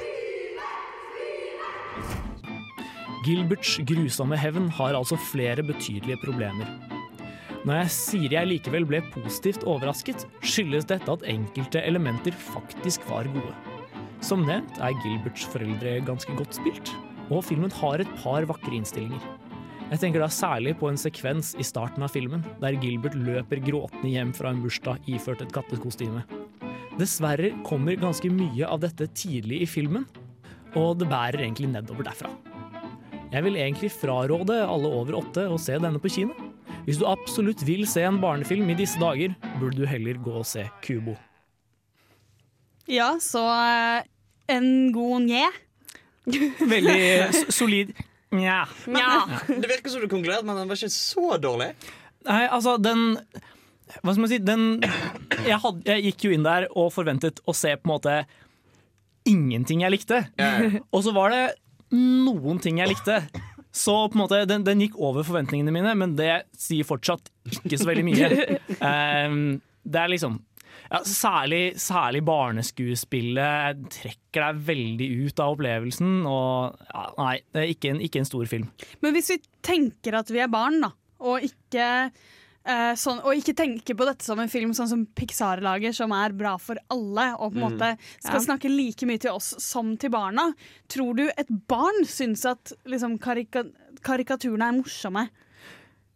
[3.24, 6.68] Gilberts grusomme hevn har altså flere betydelige problemer.
[7.60, 13.28] Når jeg sier jeg likevel ble positivt overrasket, skyldes dette at enkelte elementer faktisk var
[13.34, 13.52] gode.
[14.24, 16.92] Som nevnt er Gilberts foreldre ganske godt spilt,
[17.28, 19.20] og filmen har et par vakre innstillinger.
[19.90, 24.08] Jeg tenker da særlig på en sekvens i starten av filmen, der Gilbert løper gråtende
[24.08, 26.24] hjem fra en bursdag iført et kattekostyme.
[26.96, 30.08] Dessverre kommer ganske mye av dette tidlig i filmen,
[30.78, 32.32] og det bærer egentlig nedover derfra.
[33.30, 36.49] Jeg vil egentlig fraråde alle over åtte å se denne på kino.
[36.86, 40.46] Hvis du absolutt vil se en barnefilm i disse dager, burde du heller gå og
[40.48, 41.16] se Kubo.
[42.90, 44.08] Ja, så eh,
[44.50, 45.44] en god nje.
[46.72, 47.92] Veldig solid
[48.30, 48.68] Nja.
[49.48, 51.72] Det virker som du konkluderte med at den var ikke så dårlig.
[52.28, 53.16] Nei, altså, den
[54.04, 54.38] Hva skal man si?
[54.38, 54.66] Den
[55.48, 58.14] jeg, had, jeg gikk jo inn der og forventet å se på en måte
[59.26, 60.22] ingenting jeg likte.
[60.94, 61.42] Og så var det
[61.90, 63.18] noen ting jeg likte.
[63.70, 67.30] Så på en måte, den, den gikk over forventningene mine, men det sier fortsatt
[67.60, 68.30] ikke så veldig mye.
[68.90, 70.40] Ehm, det er liksom
[70.90, 76.16] ja, særlig, særlig barneskuespillet trekker deg veldig ut av opplevelsen.
[76.26, 78.66] Og ja, nei, det er ikke en, ikke en stor film.
[79.04, 80.90] Men hvis vi tenker at vi er barn, da,
[81.22, 81.86] og ikke,
[82.66, 86.12] eh, sånn, og ikke tenke på dette som en film sånn som Pixar lager, som
[86.12, 87.78] er bra for alle, og på en Mm.
[87.78, 88.46] måte skal Ja.
[88.46, 90.52] snakke like mye til oss som til barna,
[90.88, 93.64] tror du et barn syns at liksom, karika
[94.02, 95.28] karikaturene er morsomme?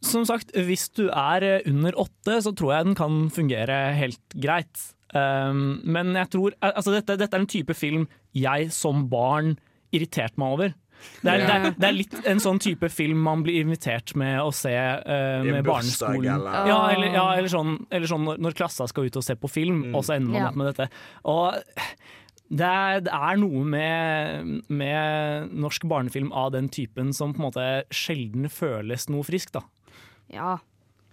[0.03, 4.21] Som sagt, hvis du er eh, under åtte, så tror jeg den kan fungere helt
[4.37, 4.91] greit.
[5.15, 9.57] Um, men jeg tror altså dette, dette er en type film jeg som barn
[9.93, 10.75] irriterte meg over.
[11.25, 14.39] Det er, det, er, det er litt en sånn type film man blir invitert med
[14.41, 16.27] å se uh, med barneskolen.
[16.37, 19.35] eller- Ja, eller, ja, eller sånn, eller sånn når, når klassa skal ut og se
[19.37, 20.49] på film, og så ender man Ja.
[20.49, 20.89] opp med dette.
[21.25, 21.55] Og
[22.55, 27.47] det er, det er noe med, med norsk barnefilm av den typen som på en
[27.51, 29.53] måte sjelden føles noe friskt.
[29.57, 29.63] da.
[30.33, 30.59] Ja.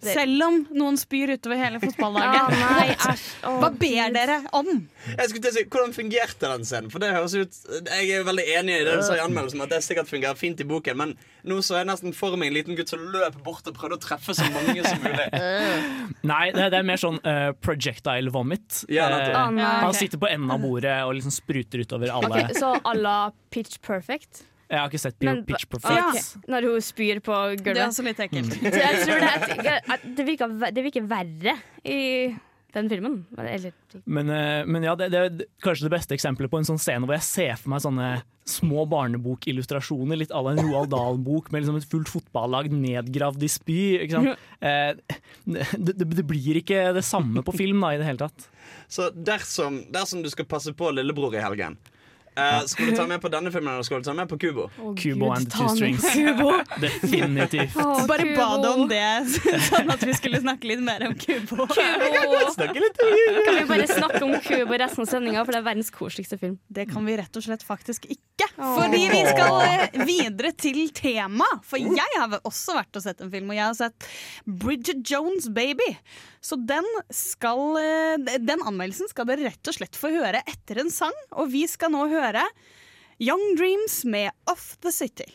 [0.02, 3.26] Det- Selv om noen spyr utover hele nei, æsj.
[3.62, 4.70] Hva ber dere om?
[5.06, 6.90] Jeg skulle til å si, Hvordan fungerte den scenen?
[6.90, 9.70] For det høres ut Jeg er veldig enig i det du sa i anmeldelsen, at
[9.70, 11.14] det sikkert fungerer fint i boken, men
[11.46, 14.02] nå så jeg nesten for meg en liten gutt som løp bort og prøvde å
[14.02, 15.26] treffe så mange som mulig.
[16.26, 18.82] Nei, det, det er mer sånn uh, projectile vomit.
[18.92, 19.66] Ja, uh, oh, nei.
[19.86, 22.30] Han sitter på enden av bordet og liksom spruter utover alle.
[22.30, 23.16] Okay, så à la
[23.50, 24.44] Pitch Perfect?
[24.72, 26.22] Jeg har ikke sett Men- Pitch Ok, Okay.
[26.48, 27.88] Når hun spyr på Det er gulvet.
[27.90, 28.54] også litt ekkelt.
[28.56, 29.20] Så jeg tror
[29.68, 32.00] det, at det, virker, det virker verre i
[32.72, 33.18] den filmen.
[33.36, 33.72] Eller,
[34.08, 37.04] Men, eh, men ja, det, det er kanskje det beste eksempelet på en sånn scene
[37.04, 38.12] hvor jeg ser for meg sånne
[38.48, 43.50] små barnebokillustrasjoner, litt à la en Roald Dahl-bok med liksom et fullt fotballag nedgravd i
[43.52, 43.78] spy.
[44.06, 44.48] Ikke sant?
[44.62, 44.94] Eh,
[45.44, 45.64] det,
[45.98, 48.44] det, det blir ikke det samme på film da, i det hele tatt.
[48.86, 51.74] Så dersom, dersom du skal passe på lillebror i helgen,
[52.36, 54.68] eh, skal du ta med på denne filmen eller skal du ta med på Kubo?
[54.98, 56.06] Kubo and the Two Strings.
[56.84, 57.76] Definitivt.
[57.76, 58.36] Oh, Bare Kubo.
[58.36, 59.04] ba det om det,
[59.70, 61.66] sånn at vi skulle snakke litt mer om Kubo.
[61.66, 66.38] Om Kan vi bare snakke om Kubo resten av sendinga, for det er verdens koseligste
[66.40, 66.58] film.
[66.72, 68.48] Det kan vi rett og slett faktisk ikke.
[68.56, 71.46] Fordi vi skal eh, videre til tema.
[71.66, 74.08] For jeg har også vært og sett en film, og jeg har sett
[74.46, 75.90] Bridget Jones' Baby.
[76.42, 80.90] Så den, skal, eh, den anmeldelsen skal dere rett og slett få høre etter en
[80.90, 81.14] sang.
[81.38, 82.21] Og vi skal nå høre
[83.22, 85.28] Young Dreams med Off The City.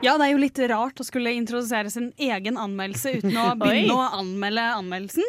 [0.00, 3.98] Ja, det er jo litt rart å skulle introdusere sin egen anmeldelse uten å begynne
[3.98, 5.26] å anmelde anmeldelsen.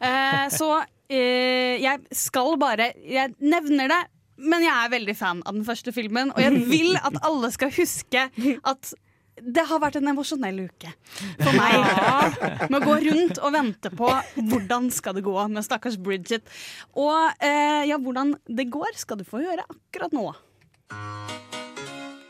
[0.00, 0.70] Eh, så
[1.12, 4.00] eh, jeg skal bare Jeg nevner det,
[4.40, 6.32] men jeg er veldig fan av den første filmen.
[6.32, 8.28] Og jeg vil at alle skal huske
[8.72, 8.94] at
[9.42, 10.92] det har vært en emosjonell uke
[11.40, 12.38] for meg.
[12.70, 16.46] Med å gå rundt og vente på hvordan skal det gå med stakkars Bridget.
[16.94, 20.28] Og eh, ja, hvordan det går, skal du få høre akkurat nå.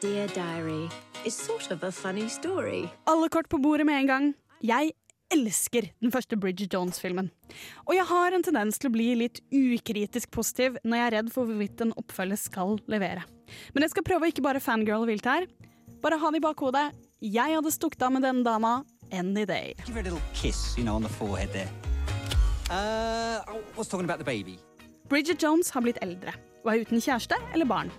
[0.05, 0.89] Dear Diary
[1.25, 2.89] it's sort of a funny story.
[3.05, 4.27] Alle kort på bordet med en gang.
[4.61, 4.93] Jeg
[5.33, 7.31] elsker den første Bridget Jones-filmen.
[7.89, 11.31] Og jeg har en tendens til å bli litt ukritisk positiv når jeg er redd
[11.35, 13.25] for hvorvidt en oppfølger skal levere.
[13.75, 15.49] Men jeg skal prøve å ikke bare fangirl vilt her.
[16.05, 16.91] Bare ha det i bakhodet.
[17.25, 19.73] Jeg hadde stukket av med denne dama any day.
[19.87, 21.71] Give her a little kiss, you know, on the forehead there.
[22.69, 24.59] Uh, I was talking about the baby.
[25.09, 27.93] Bridget Jones har blitt eldre og er uten kjæreste eller barn.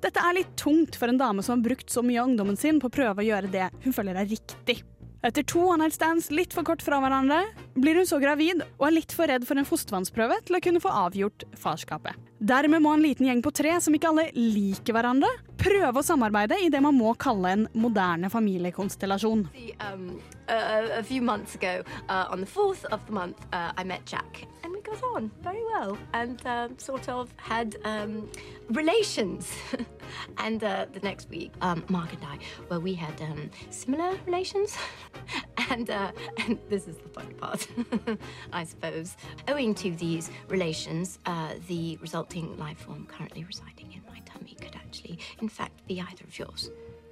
[0.00, 2.78] Dette er litt tungt for en dame som har brukt så mye av ungdommen sin
[2.78, 4.80] på å prøve å gjøre det hun føler er riktig.
[5.26, 7.42] Etter to one night stands litt for kort fra hverandre,
[7.74, 10.82] blir hun så gravid og er litt for redd for en fostervannsprøve til å kunne
[10.86, 12.29] få avgjort farskapet.
[12.40, 15.28] Dermed må en liten gjeng på tre, som ikke alle liker hverandre,
[15.60, 19.42] prøve å samarbeide i det man må kalle en moderne familiekonstellasjon.
[19.84, 20.06] Um,
[20.50, 24.04] uh, a few months ago, uh, on the 4th of the month, uh, I met
[24.04, 24.46] Jack.
[24.62, 28.28] And we got on very well and um, sort of had um,
[28.70, 29.52] relations.
[30.38, 34.76] and uh, the next week, um, Mark and I, well, we had um, similar relations.
[35.70, 36.12] and, uh,
[36.46, 37.66] and this is the funny part,
[38.52, 39.16] I suppose.
[39.48, 44.74] Owing to these relations, uh, the resulting life form currently residing in my tummy could
[44.74, 46.70] actually, in fact, be either of yours.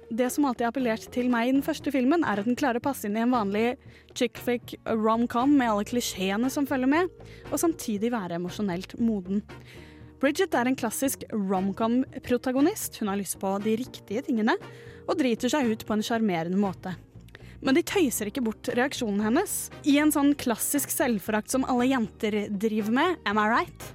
[0.09, 2.81] Det som alltid appellerte appellert til meg i den første filmen, er at den klarer
[2.81, 3.75] å passe inn i en vanlig
[4.17, 7.11] chick flick rom-com med alle klisjeene som følger med,
[7.51, 9.43] og samtidig være emosjonelt moden.
[10.19, 12.97] Bridget er en klassisk rom-com-protagonist.
[12.99, 14.57] Hun har lyst på de riktige tingene,
[15.05, 16.95] og driter seg ut på en sjarmerende måte.
[17.61, 19.55] Men de tøyser ikke bort reaksjonen hennes.
[19.85, 23.89] I en sånn klassisk selvforakt som alle jenter driver med, am I right?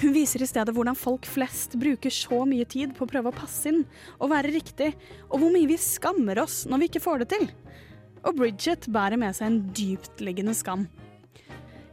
[0.00, 3.36] Hun viser i stedet hvordan folk flest bruker så mye tid på å prøve å
[3.36, 3.82] passe inn
[4.16, 4.94] og være riktig,
[5.28, 7.44] og hvor mye vi skammer oss når vi ikke får det til.
[8.24, 10.86] Og Bridget bærer med seg en dyptliggende skam.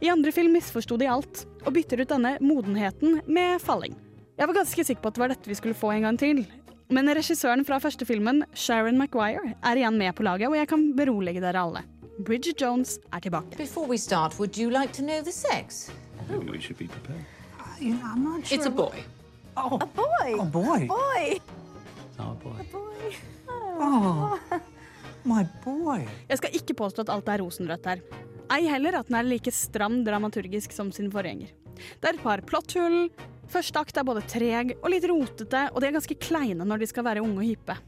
[0.00, 3.96] I andre film misforsto de alt, og bytter ut denne modenheten med falling.
[4.38, 6.44] Jeg var ganske sikker på at det var dette vi skulle få en gang til.
[6.88, 10.92] Men regissøren fra første filmen, Sharon Maguire, er igjen med på laget, og jeg kan
[10.96, 11.84] berolige dere alle.
[12.24, 13.58] Bridget Jones er tilbake.
[13.58, 15.90] Before we start, would you like to know the sex?
[16.30, 17.37] Maybe we should be prepared.
[17.80, 19.04] You know, I'm not It's a boy.
[19.56, 20.30] Oh, a boy.
[20.38, 20.86] A boy.
[20.88, 21.40] Boy.
[22.18, 22.58] Oh boy.
[22.72, 23.12] boy.
[23.78, 24.38] Oh,
[25.24, 26.02] my boy.
[26.28, 28.02] Jeg skal ikke påstå at alt er rosenrødt her.
[28.50, 31.52] Ei heller at den er like stram dramaturgisk som sin forgjenger.
[32.00, 33.06] Det er et par plotthull.
[33.48, 36.88] Første akt er både treg og litt rotete, og de er ganske kleine når de
[36.90, 37.78] skal være unge og hype.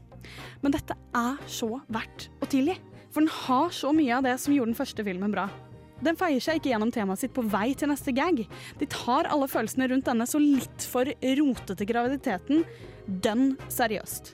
[0.63, 2.77] Men dette er så verdt å tilgi,
[3.11, 5.49] for den har så mye av det som gjorde den første filmen bra.
[6.01, 8.41] Den feier seg ikke gjennom temaet sitt på vei til neste gag.
[8.79, 11.09] De tar alle følelsene rundt denne så litt for
[11.41, 12.63] rotete graviditeten
[13.21, 14.33] dønn seriøst.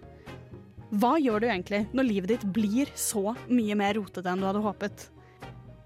[0.95, 4.63] Hva gjør du egentlig når livet ditt blir så mye mer rotete enn du hadde
[4.63, 5.09] håpet?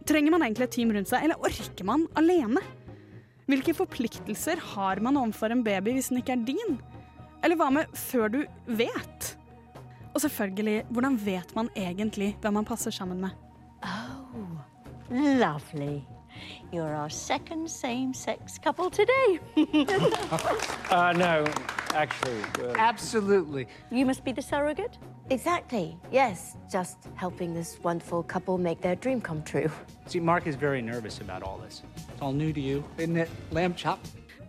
[0.05, 2.61] Trenger man egentlig et team rundt seg, eller orker man alene?
[3.49, 6.77] Hvilke forpliktelser har man overfor en baby hvis den ikke er din?
[7.41, 9.31] Eller hva med før du vet?
[10.11, 13.33] Og selvfølgelig, hvordan vet man egentlig hvem man passer sammen med?
[15.11, 16.07] Lovely.
[16.71, 19.39] You're our second same sex couple today.
[20.91, 21.45] Uh, no,
[21.93, 22.41] actually.
[22.61, 23.65] Uh, Absolutely.
[23.91, 24.97] You must be the surrogate?
[25.29, 26.57] Exactly, yes.
[26.69, 29.71] Just helping this wonderful couple make their dream come true.
[30.07, 31.81] See, Mark is very nervous about all this.
[31.95, 33.99] It's all new to you, isn't it, lamb chop?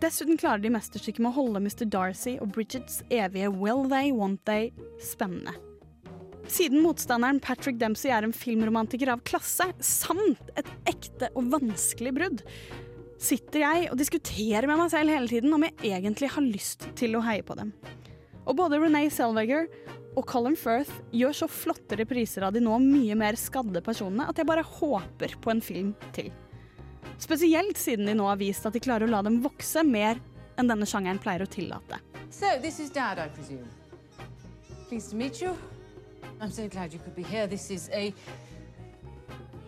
[0.01, 1.85] Dessuten klarer de mesterstykket med å holde Mr.
[1.87, 5.55] Darcy og Bridgets evige will they, want they spennende.
[6.47, 12.43] Siden motstanderen Patrick Dempsey er en filmromantiker av klasse, samt et ekte og vanskelig brudd,
[13.23, 17.15] sitter jeg og diskuterer med meg selv hele tiden om jeg egentlig har lyst til
[17.15, 17.71] å heie på dem.
[18.43, 19.69] Og både Renee Selvager
[20.19, 24.37] og Colin Firth gjør så flotte repriser av de nå mye mer skadde personene at
[24.37, 26.29] jeg bare håper på en film til.
[27.23, 30.19] Spesielt siden de nå har vist at de klarer å la dem vokse mer
[30.59, 32.01] enn denne sjangeren pleier å tillate.
[32.29, 33.69] So, this is Dad, I presume.
[34.89, 35.55] Pleased to meet you.
[36.43, 37.47] I'm so glad you could be here.
[37.47, 38.13] This is a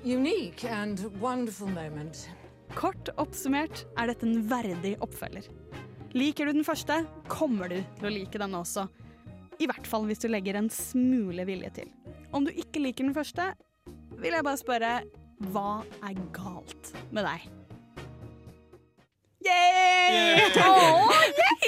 [0.04, 2.28] unique and wonderful moment.
[2.76, 5.48] Kort oppsummert er dette en verdig oppfølger.
[6.20, 6.98] Liker du den første,
[7.32, 8.90] kommer du til å like denne også.
[9.56, 11.94] I hvert fall hvis du legger en smule vilje til.
[12.36, 13.54] Om du ikke liker den første,
[14.20, 14.92] vil jeg bare spørre
[15.56, 17.48] hva er galt med deg?
[19.48, 20.52] Yay!
[20.60, 21.16] Åh,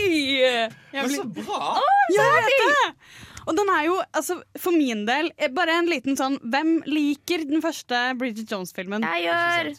[0.04, 0.68] yay!
[0.92, 1.78] Men så bra!
[2.12, 3.27] Ja, jeg vet det!
[3.48, 7.46] Og den er jo, altså, for min del, eh, bare en liten sånn Hvem liker
[7.48, 9.06] den første Bridget Jones-filmen?
[9.08, 9.70] Jeg gjør.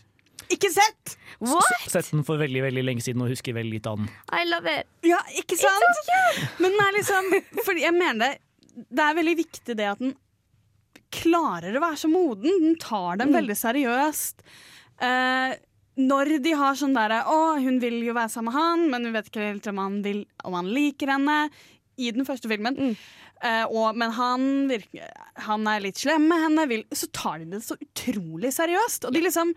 [0.54, 1.16] Ikke sett!
[1.44, 1.68] What?
[1.90, 4.08] Sett den for veldig veldig lenge siden og husker veldig lite av den.
[4.32, 4.88] I love it.
[5.06, 6.12] Ja, ikke sant?
[6.62, 7.28] Men den er liksom
[7.66, 10.16] Fordi jeg mener det Det er veldig viktig det at den
[11.08, 12.50] klarer å være så moden.
[12.60, 14.42] Den tar dem veldig seriøst.
[15.00, 15.54] Uh,
[15.98, 19.14] når de har sånn derre Å, hun vil jo være sammen med han, men hun
[19.16, 21.38] vet ikke helt om han, vil, om han liker henne.
[21.98, 22.76] i den første filmen.
[22.78, 22.98] Eh,
[23.70, 25.08] og, men han, virker,
[25.46, 29.06] han er litt slem med henne, vil, så tar de det så utrolig seriøst.
[29.08, 29.54] Og de liksom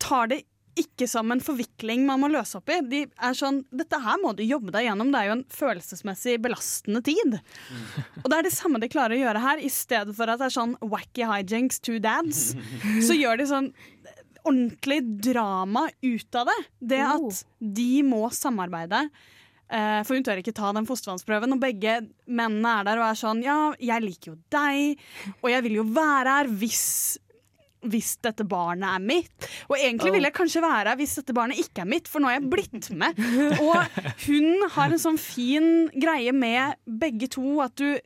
[0.00, 0.42] tar det
[0.80, 2.78] ikke som en forvikling man må løse opp i.
[2.86, 6.36] De er sånn, Dette her må du jobbe deg gjennom, det er jo en følelsesmessig
[6.44, 7.38] belastende tid.
[8.22, 10.48] Og det er det samme de klarer å gjøre her, i stedet for at det
[10.50, 12.52] er sånn wacky hijinks to dads.
[13.04, 13.72] Så gjør de sånn
[14.46, 16.58] ordentlig drama ut av det.
[16.94, 19.08] Det at de må samarbeide.
[19.70, 23.18] Eh, for hun tør ikke ta den fostervannsprøven, og begge mennene er der og er
[23.18, 25.02] sånn Ja, jeg liker jo deg,
[25.40, 26.86] og jeg vil jo være her hvis
[27.80, 29.46] hvis dette barnet er mitt.
[29.70, 32.28] Og egentlig vil jeg kanskje være her hvis dette barnet ikke er mitt, for nå
[32.28, 33.20] har jeg blitt med.
[33.64, 33.72] Og
[34.26, 37.96] hun har en sånn fin greie med begge to, at du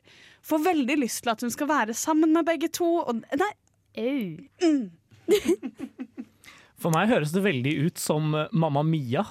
[0.45, 2.87] får veldig lyst til at hun skal være sammen med begge to.
[3.03, 3.51] Og nei.
[3.99, 4.21] er
[4.63, 4.85] mm.
[6.81, 9.25] For meg høres det veldig ut som Mamma Mia.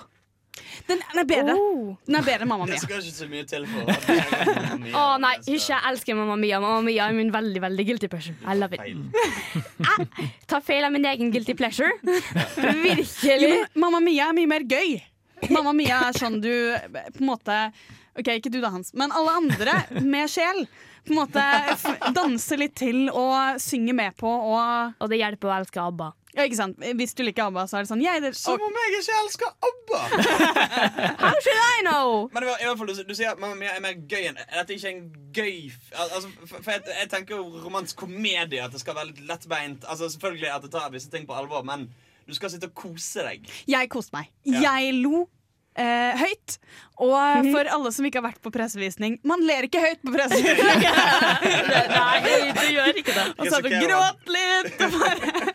[0.89, 1.55] Den, den er bedre.
[2.07, 2.83] Den er bedre Mamma Mamma Det Mia.
[2.85, 4.93] skal ikke så mye til for Å Mia.
[5.01, 6.61] Å nei, hysj, jeg elsker Mamma Mia.
[6.63, 8.37] Mamma Mia er min veldig veldig guilty pleasure.
[8.47, 8.85] I love it.
[8.85, 11.91] Jeg tar feil av min egen guilty pleasure.
[12.87, 13.41] Virkelig.
[13.43, 14.97] Jo, men Mamma Mia er mye mer gøy.
[15.51, 17.59] Mamma Mia er sånn du på en måte
[18.15, 19.73] OK, ikke du da, Hans, men alle andre
[20.05, 20.67] med sjel.
[21.05, 24.31] På en måte danse litt til og synger med på.
[24.31, 26.13] Og, og det hjelper å elske ABBA.
[26.35, 26.81] Ja, ikke sant?
[26.99, 29.53] Hvis du liker ABBA, så er det sånn jeg, det, Som om jeg ikke elsker
[29.69, 30.01] ABBA!
[31.23, 32.25] How should I know?
[32.33, 34.31] Men det var, i hvert fall, du, du sier at Mamma Mia er mer gøy
[34.33, 35.05] enn Er dette ikke en
[35.35, 35.55] gøy
[35.93, 39.87] altså, For, for jeg, jeg tenker jo romantisk komedie, at det skal være litt lettbeint.
[39.87, 41.87] Altså, selvfølgelig at det tar visse ting på alvor, men
[42.25, 43.49] du skal sitte og kose deg.
[43.69, 44.31] Jeg koste meg.
[44.49, 44.63] Ja.
[44.73, 45.27] Jeg lo.
[45.75, 46.55] Eh, høyt.
[47.03, 50.85] Og for alle som ikke har vært på pressevisning Man ler ikke høyt på pressevisning!
[51.97, 52.21] Nei,
[52.55, 53.25] du gjør ikke det.
[53.35, 54.85] Og så hadde du grått litt.
[54.87, 55.54] Og bare.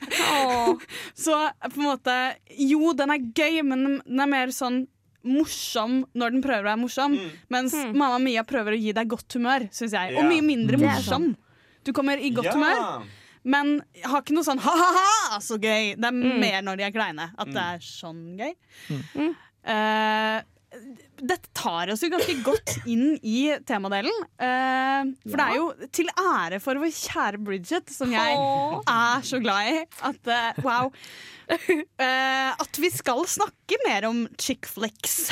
[1.15, 1.35] Så
[1.69, 2.15] på en måte
[2.59, 4.83] Jo, den er gøy, men den er mer sånn
[5.29, 7.15] morsom når den prøver å være morsom.
[7.51, 10.15] Mens Mamma Mia prøver å gi deg godt humør, syns jeg.
[10.17, 11.33] Og mye mindre morsom.
[11.83, 12.53] Du kommer i godt Ja.
[12.55, 13.07] humør.
[13.43, 15.95] Men jeg har ikke noe sånn ha-ha-ha, så gøy.
[15.95, 16.39] Det er Mm.
[16.39, 17.31] mer når de er kleine.
[17.37, 18.53] At det er sånn gøy.
[19.65, 20.41] Eh,
[21.19, 24.15] dette tar oss jo ganske godt inn i temadelen.
[24.39, 28.79] Uh, for det er jo til ære for vår kjære Bridget, som jeg Åh.
[28.93, 30.91] er så glad i, at uh, wow.
[31.49, 35.29] Uh, at vi skal snakke mer om chick flicks.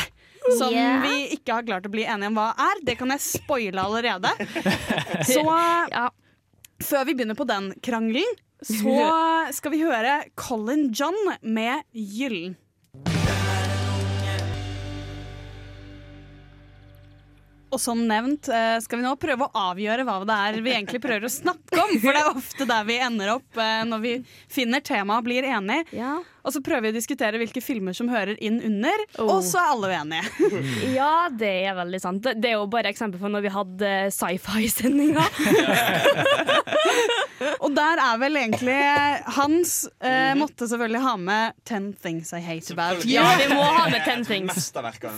[0.58, 1.02] Som Yeah.
[1.04, 2.80] vi ikke har klart å bli enige om hva er.
[2.88, 4.32] Det kan jeg spoile allerede.
[5.28, 5.44] Så
[6.88, 8.94] før vi begynner på den krangelen, så
[9.58, 12.56] skal vi høre Colin John med 'Gyllen'.
[17.68, 21.02] Og som nevnt eh, skal vi nå prøve å avgjøre hva det er vi egentlig
[21.04, 21.98] prøver å snakke om.
[22.00, 24.14] For det er ofte der vi ender opp eh, når vi
[24.52, 25.84] finner temaet og blir enige.
[26.48, 29.72] Og så prøver vi å diskutere hvilke filmer som hører inn under, og så er
[29.74, 30.24] alle uenige.
[30.98, 32.24] Ja, det er veldig sant.
[32.24, 35.26] Det, det er jo bare eksempel på når vi hadde sci-fi-sendinga.
[37.62, 38.76] Og der er vel egentlig
[39.38, 43.12] Hans eh, måtte selvfølgelig ha med 'Ten Things I Hate About You'.
[43.12, 44.72] Ja, vi må ha med 'Ten things.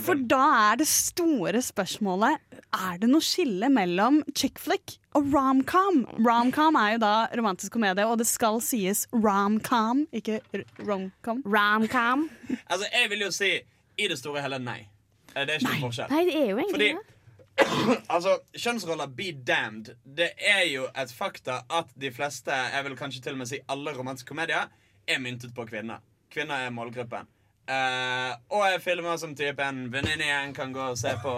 [0.06, 2.38] For da er det store spørsmålet
[2.72, 6.04] Er det noe skille mellom chick flick og romcom.
[6.22, 10.38] Romcom er jo da romantisk komedie, og det skal sies romcom, ikke
[10.86, 11.42] romcom.
[11.44, 12.28] Romcom.
[12.70, 13.50] Altså, jeg vil jo si
[13.98, 14.86] i det store og hele nei.
[15.34, 16.10] Eh, Det er ikke noen forskjell.
[16.14, 17.16] Nei, det er jo egentlig Fordi- det.
[18.14, 19.92] Altså, Kjønnsroller be damned.
[20.04, 23.60] Det er jo et fakta at de fleste, jeg vil kanskje til og med si
[23.68, 24.70] alle romantiske komedier,
[25.08, 26.00] er myntet på kvinner.
[26.30, 27.28] Kvinner er målgruppen.
[27.70, 31.32] Uh, og er filmer som type en venninnegjeng kan gå og se på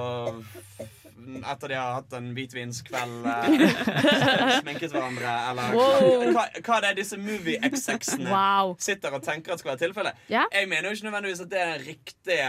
[1.23, 6.25] etter de har hatt en hvitvinskveld, uh, sminket hverandre, eller Wow.
[6.35, 8.73] hva, hva det er disse movie exexene Wow.
[8.83, 10.25] sitter og tenker at skal være tilfellet.
[10.33, 10.49] Yeah.
[10.57, 12.49] Jeg mener jo ikke nødvendigvis at det er den riktige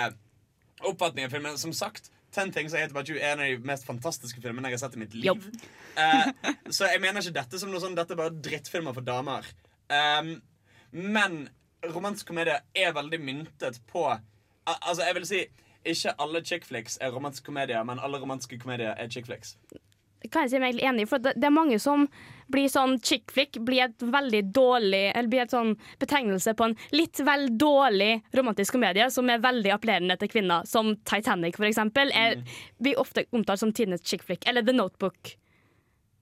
[0.89, 1.59] oppfatningen av filmen.
[1.61, 4.71] Som sagt, Ten Things I Hate About You er en av de mest fantastiske filmene
[4.71, 5.49] jeg har sett i mitt liv.
[5.97, 6.29] Uh,
[6.73, 9.47] så jeg mener ikke dette som noe sånn Dette er bare drittfilmer for damer.
[9.93, 10.35] Um,
[10.91, 11.43] men
[11.93, 14.21] romantisk komedie er veldig myntet på uh,
[14.65, 15.41] Altså, jeg vil si
[15.83, 19.57] ikke alle chick flicks er romantiske komedier, men alle romantiske komedier er chick flicks.
[20.31, 22.07] kan jeg si meg egentlig enig for det, det er mange som
[22.51, 26.75] blir sånn chick flick, blir et veldig dårlig Eller blir et sånn betegnelse på en
[26.95, 32.11] litt vel dårlig romantisk komedie som er veldig appellerende til kvinner, som Titanic for eksempel,
[32.15, 32.39] er,
[32.81, 35.35] blir ofte omtalt som tidenes chick flick, eller The Notebook.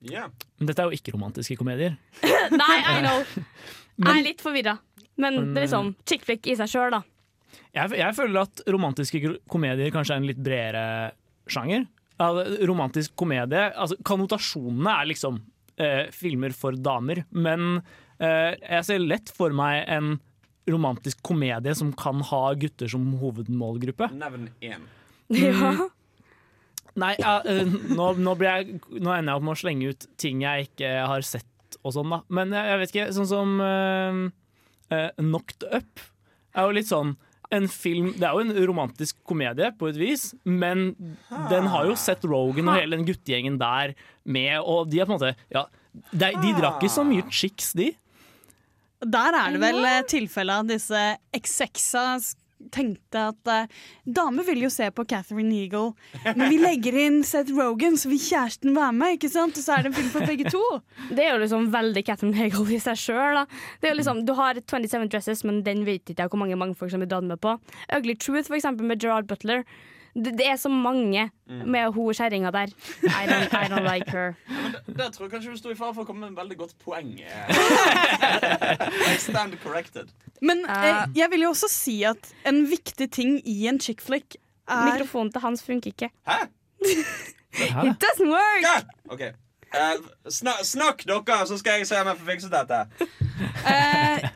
[0.02, 0.28] Ja.
[0.58, 1.98] Men dette er jo ikke romantiske komedier.
[2.62, 3.24] Nei, I know.
[4.02, 4.78] Jeg er litt forvirra,
[5.22, 7.04] men det er liksom chick flick i seg sjøl, da.
[7.76, 10.86] Jeg, jeg føler at romantiske komedier kanskje er en litt bredere
[11.52, 11.86] sjanger.
[12.22, 12.30] Ja,
[12.70, 15.40] romantisk komedie altså Konnotasjonene er liksom
[15.80, 17.82] eh, filmer for damer, men
[18.20, 20.18] eh, jeg ser lett for meg en
[20.70, 24.12] romantisk komedie som kan ha gutter som hovedmålgruppe.
[24.18, 24.86] Nevn én.
[25.32, 25.72] Ja.
[27.02, 27.64] Nei, ja, eh,
[27.96, 30.92] nå, nå, blir jeg, nå ender jeg opp med å slenge ut ting jeg ikke
[31.08, 32.22] har sett og sånn, da.
[32.28, 36.02] Men jeg, jeg vet ikke, sånn som uh, Knocked Up
[36.52, 37.16] er jo litt sånn
[37.52, 40.94] en film Det er jo en romantisk komedie på et vis, men
[41.52, 43.94] den har jo sett Rogan og hele den guttegjengen der
[44.26, 45.66] med, og de er på en måte Ja,
[46.12, 47.90] de, de drakk ikke så mye chicks, de.
[49.02, 51.00] Der er det vel tilfellet av disse
[51.34, 52.36] exexa s-
[52.74, 55.94] tenkte at eh, damer vil jo se på Catherine Eagle,
[56.36, 59.58] men vi legger inn Seth Rogan, så vil kjæresten være med, ikke sant?
[59.58, 60.64] Og så er det en film for begge to.
[61.12, 63.42] Det er jo liksom veldig Catherine Eagle i seg sjøl.
[63.86, 67.12] Liksom, du har 27 Dresses, men den vet ikke jeg hvor mange mannfolk som blir
[67.12, 67.58] dratt med på.
[67.96, 69.66] Ugly Truth, for eksempel, med Gerard Butler.
[70.14, 72.74] Det, det er så mange med hun kjerringa der.
[73.08, 74.34] I don't, I don't like her.
[74.98, 76.74] Der tror jeg kanskje du sto i fare for å komme med en veldig godt
[76.84, 77.14] poeng.
[77.22, 80.12] I stand corrected.
[80.42, 84.36] Men eh, jeg vil jo også si at en viktig ting i en chick flick
[84.68, 86.12] er Mikrofonen til Hans funker ikke.
[86.28, 86.44] Hæ?
[86.82, 88.86] It doesn't work!
[89.12, 89.22] OK.
[89.22, 89.96] Eh,
[90.30, 92.80] snak, snakk, dere, så skal jeg se om jeg får fikset dette.
[93.72, 94.28] Eh,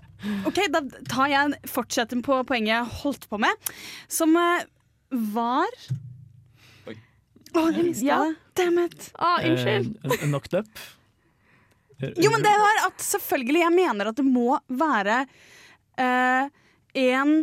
[0.48, 3.74] OK, da tar jeg fortsetter på poenget jeg holdt på med,
[4.12, 4.64] som eh,
[5.36, 5.68] var
[6.90, 6.96] Oi.
[7.56, 8.20] Å, jeg mista Ja.
[8.26, 8.36] det.
[8.56, 9.10] Damn it.
[9.20, 9.98] Ah, unnskyld.
[10.06, 10.86] Eh, knocked Up.
[12.00, 15.22] Jo, men det var at selvfølgelig Jeg mener at det må være
[15.98, 16.50] eh,
[17.00, 17.36] en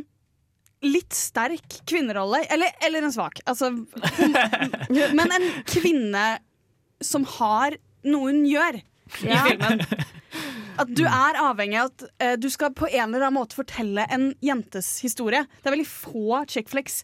[0.82, 2.42] litt sterk kvinnerolle.
[2.52, 3.40] Eller, eller en svak.
[3.46, 3.70] Altså
[5.18, 6.24] Men en kvinne
[7.02, 9.84] som har noe hun gjør i filmen.
[10.80, 14.06] At du er avhengig av at eh, du skal på en eller annen måte fortelle
[14.10, 15.44] en jentes historie.
[15.60, 17.02] Det er veldig få chick flicks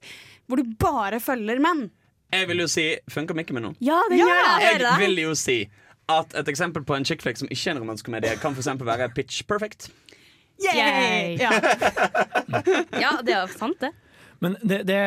[0.49, 1.87] hvor du bare følger menn.
[2.33, 3.71] Jeg vil jo si Funker mikken min nå?
[3.85, 4.83] Ja, den gjør det.
[4.85, 5.63] Jeg vil jo si
[6.09, 8.65] at et eksempel på en chick flick som ikke er en romantisk komedie, kan for
[8.65, 9.91] eksempel være Pitch Perfect.
[10.65, 11.37] Yay!
[11.41, 11.53] Ja.
[13.05, 13.93] Ja, det er sant, det.
[14.43, 15.01] Men det, det,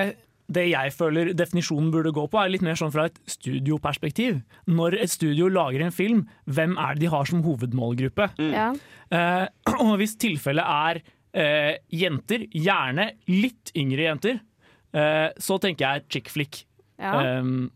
[0.52, 4.42] det jeg føler definisjonen burde gå på, er litt mer sånn fra et studioperspektiv.
[4.70, 8.30] Når et studio lager en film, hvem er det de har som hovedmålgruppe?
[8.54, 8.70] Ja.
[9.10, 9.48] Eh,
[9.88, 11.02] og hvis tilfellet er
[11.34, 11.74] eh,
[12.04, 14.42] jenter, gjerne litt yngre jenter,
[14.92, 16.64] så tenker jeg chick flick.
[17.02, 17.40] Ja.
[17.40, 17.70] Um,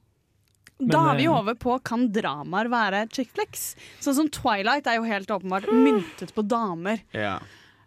[0.78, 3.76] Da Men, er vi eh, over på kan dramaer være chick flicks.
[4.03, 6.99] Sånn som Twilight er jo helt åpenbart myntet på damer.
[7.16, 7.38] Ja.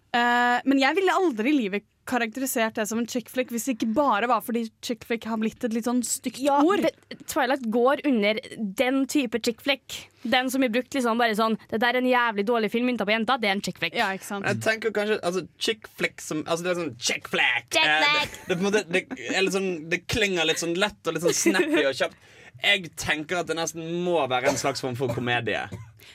[0.08, 3.74] Uh, men jeg ville aldri i livet karakterisert det som en chick flick hvis det
[3.76, 6.82] ikke bare var fordi chick flick har blitt et litt sånn stygt Ja, ord.
[6.86, 9.98] det, Twilight går under den type chick flick.
[10.24, 13.06] Den som er brukt liksom bare sånn Det der er en jævlig dårlig film mynta
[13.06, 13.94] på jenta, det er en chick flick.
[13.94, 14.48] Ja, ikke sant?
[14.48, 17.68] Jeg tenker kanskje altså, Chick flick som altså, Det er sånn chick flick.
[17.70, 18.40] Chick Eh, flack.
[18.48, 19.04] det, det, det,
[19.36, 22.16] er litt sånn, det klinger litt sånn lett og litt sånn snappy og kjapt.
[22.58, 25.68] Jeg tenker at det nesten må være en slags form for komedie.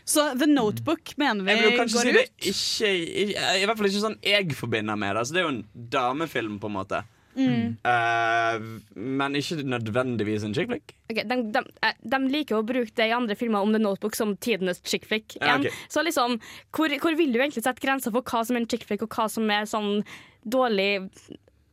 [0.03, 2.17] Så The Notebook mener vi går si ut.
[2.51, 5.25] ikke, ikke I hvert fall ikke sånn jeg forbinder med det.
[5.27, 7.03] Så det er jo en damefilm, på en måte.
[7.35, 7.77] Mm.
[7.81, 10.93] Uh, men ikke nødvendigvis en chick flick.
[11.09, 14.17] Okay, de, de, eh, de liker å bruke det i andre filmer om The Notebook
[14.17, 15.37] som tidenes chick flick.
[15.39, 15.73] Ja, okay.
[15.89, 16.37] Så liksom,
[16.75, 19.17] hvor, hvor vil du egentlig sette grenser for hva som er en chick flick, og
[19.17, 20.03] hva som er sånn
[20.43, 21.07] dårlig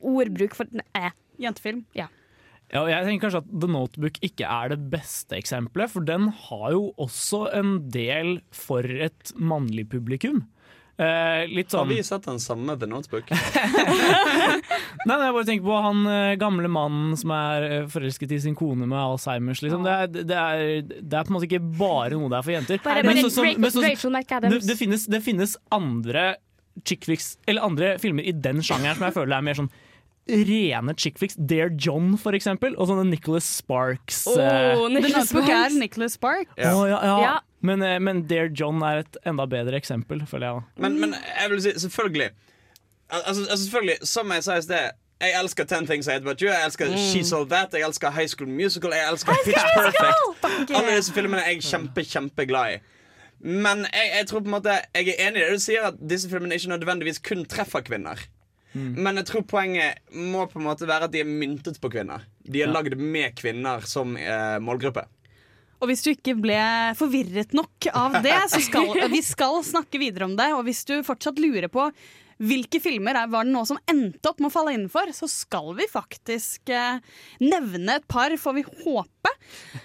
[0.00, 1.12] ordbruk for eh.
[1.40, 1.84] Jentefilm.
[1.96, 2.10] Ja.
[2.70, 6.28] Ja, og jeg tenker kanskje at The Notebook ikke er det beste eksempelet, for den
[6.46, 10.44] har jo også en del for et mannlig publikum.
[11.00, 13.30] Eh, litt Har sånn vi sett den samme The Notebook?
[15.00, 18.40] Nei, nei, jeg bare tenker på han eh, gamle mannen som er eh, forelsket i
[18.44, 19.62] sin kone med Alzheimers.
[19.64, 19.86] Liksom.
[19.86, 22.54] Det, er, det, er, det er på en måte ikke bare noe det er for
[22.54, 22.82] jenter.
[22.84, 23.48] Bare Men sånn som-
[24.44, 26.26] men finnes, det finnes andre
[26.84, 29.72] chick flicks, eller andre filmer i den sjangeren som jeg føler er mer sånn
[30.30, 31.36] rene chick flicks.
[31.36, 32.76] Dare John, for eksempel.
[32.78, 34.24] Og sånne Nicholas Sparks.
[34.30, 35.50] Oh, Nicholas Sparks.
[35.50, 35.78] er.
[35.78, 36.52] Nicholas Sparks.
[36.56, 36.74] Ja.
[36.74, 37.16] Oh, ja, ja.
[37.24, 37.36] Ja.
[37.60, 40.62] Men, eh, men Dare John er et enda bedre eksempel, føler jeg.
[40.80, 42.30] Men, men jeg vil si, selvfølgelig
[43.10, 46.40] altså, altså selvfølgelig, Som jeg sa i sted jeg elsker Ten Things I Hate About
[46.40, 50.70] You, jeg elsker She All That, jeg elsker High School Musical, jeg elsker Pitch Perfect.
[50.72, 52.78] Alle disse filmene er jeg kjempe, kjempeglad i.
[53.44, 56.00] Men jeg, jeg tror på en måte Jeg er enig i det du sier, at
[56.10, 58.16] disse filmene ikke nødvendigvis kun treffer kvinner.
[58.72, 62.26] Men jeg tror poenget må på en måte være at de er myntet på kvinner.
[62.46, 65.06] De er lagd med kvinner som eh, målgruppe.
[65.80, 66.60] Og hvis du ikke ble
[66.98, 70.50] forvirret nok av det, så skal vi skal snakke videre om det.
[70.56, 71.88] Og hvis du fortsatt lurer på
[72.40, 75.74] hvilke filmer er, var det nå som endte opp med å falle innenfor, så skal
[75.76, 77.00] vi faktisk eh,
[77.42, 79.34] nevne et par, får vi håpe.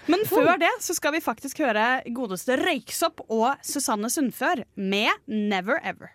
[0.08, 5.82] Men før det så skal vi faktisk høre godeste Røyksopp og Susanne Sundfør med Never
[5.84, 6.14] Ever.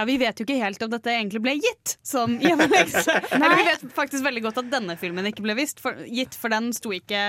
[0.00, 3.14] Ja, Vi vet jo ikke helt om dette egentlig ble gitt som hjemmelekse.
[3.36, 6.52] Eller vi vet faktisk veldig godt at denne filmen ikke ble vist, for, gitt, for
[6.52, 7.20] den sto ikke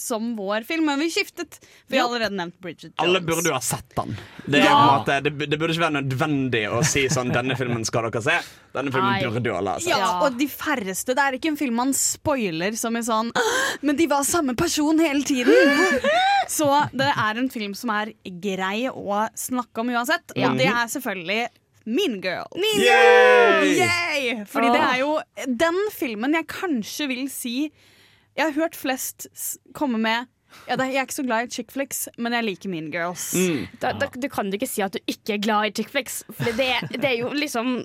[0.00, 0.86] som vår film.
[0.88, 1.58] Men vi skiftet.
[1.92, 3.02] Vi har allerede nevnt Bridget Jones.
[3.04, 4.16] Alle burde jo ha sett den.
[4.46, 4.72] Det, er Ja.
[4.72, 8.08] på en måte, det, det burde ikke være nødvendig å si sånn 'denne filmen skal
[8.08, 8.40] dere se'.
[8.74, 9.22] Denne filmen Nei.
[9.28, 9.92] burde jo alle ha sett.
[9.92, 11.14] Ja, og de færreste.
[11.14, 13.30] Det er ikke en film man spoiler som i sånn
[13.82, 15.52] Men de var samme person hele tiden!
[16.48, 18.12] Så det er en film som er
[18.42, 20.34] grei å snakke om uansett.
[20.36, 20.50] Ja.
[20.50, 21.48] Og det er selvfølgelig
[21.84, 22.48] Mean Girl.
[22.56, 23.74] Mean Yay!
[23.78, 24.44] Yay!
[24.48, 25.18] Fordi det er jo
[25.64, 27.56] den filmen jeg kanskje vil si
[28.34, 29.28] Jeg har hørt flest
[29.76, 30.30] komme med
[30.68, 33.32] ja, Jeg er ikke så glad i chick flicks, men jeg liker Mean Girls.
[33.82, 36.54] Da, da, du kan ikke si at du ikke er glad i chick flicks, for
[36.54, 37.80] det, det er jo liksom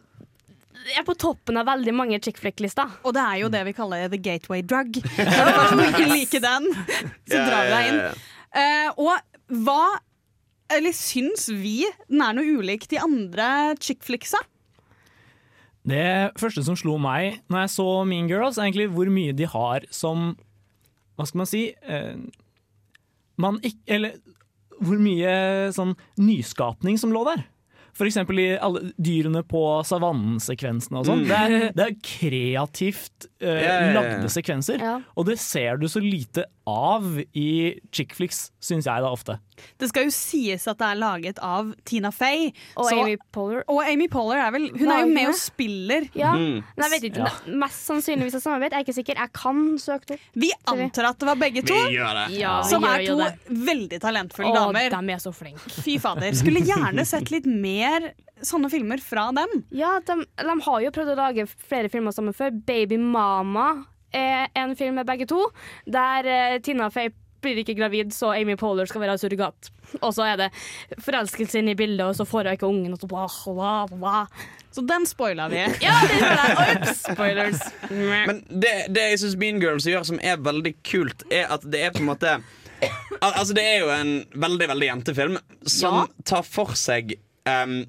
[0.87, 2.87] jeg er på toppen av veldig mange chick flick-lister.
[3.03, 5.01] Og det er jo det vi kaller the gateway drug.
[5.17, 6.69] Når du ikke liker den,
[7.27, 7.99] så drar du deg inn.
[8.61, 9.81] Eh, og hva
[10.69, 14.41] Eller syns vi den er noe ulik de andre chick flicksa?
[15.89, 19.47] Det første som slo meg når jeg så Mean Girls, er egentlig hvor mye de
[19.49, 20.33] har som
[21.17, 21.63] Hva skal man si?
[21.83, 22.19] Eh,
[23.39, 24.19] man ikke eller
[24.79, 25.31] hvor mye
[25.75, 27.41] sånn nyskapning som lå der.
[27.97, 31.25] For eksempel i alle dyrene på savannen-sekvensene og sånn.
[31.25, 31.29] Mm.
[31.29, 33.93] Det, er, det er kreativt uh, yeah, yeah, yeah.
[33.97, 34.79] lagde sekvenser.
[34.83, 34.95] Ja.
[35.15, 39.39] Og det ser du så lite av i chick flicks, syns jeg da ofte.
[39.81, 42.51] Det skal jo sies at det er laget av Tina Fey.
[42.77, 43.63] Og så- Amy Poehler.
[43.67, 46.05] Og Amy Poller er vel Hun Var er jo med og spiller.
[46.15, 46.61] Ja, Mm.
[46.77, 47.25] men jeg vet ikke.
[47.25, 47.55] Ja.
[47.65, 48.71] Mest sannsynligvis av samarbeid.
[48.71, 49.15] Jeg er ikke sikker.
[49.19, 50.19] Jeg kan søke opp.
[50.35, 51.73] Vi antar at det var begge to.
[51.73, 52.37] Vi gjør det.
[52.39, 53.57] Ja, vi som gjør er to det.
[53.71, 54.89] veldig talentfulle Å, damer.
[54.93, 55.73] de er så flinke.
[55.83, 56.31] Fy fader.
[56.37, 57.78] Skulle gjerne sett litt mer
[58.45, 59.63] sånne filmer fra dem.
[59.75, 62.51] Ja, de, de har jo prøvd å lage flere filmer sammen før.
[62.55, 65.43] 'Baby Mama' er en film med begge to,
[65.85, 69.69] der uh, Tina Fey blir ikke gravid, så Amy Poehler skal være surrogat.
[70.01, 70.47] Og så er det
[70.99, 72.93] forelskelse inne i bildet, og så får hun ikke ungen.
[72.93, 74.41] Og så blah, blah, blah.
[74.75, 75.61] Så den spoila vi.
[75.85, 76.81] Ja, jeg.
[76.81, 77.61] Ops, spoilers.
[77.91, 81.85] Men det, det jeg syns Mean Girls gjør som er veldig kult, er at det
[81.87, 82.35] er på en måte
[83.19, 85.33] Altså Det er jo en veldig veldig jentefilm
[85.67, 86.03] som Ja.
[86.23, 87.17] tar for seg
[87.49, 87.79] em,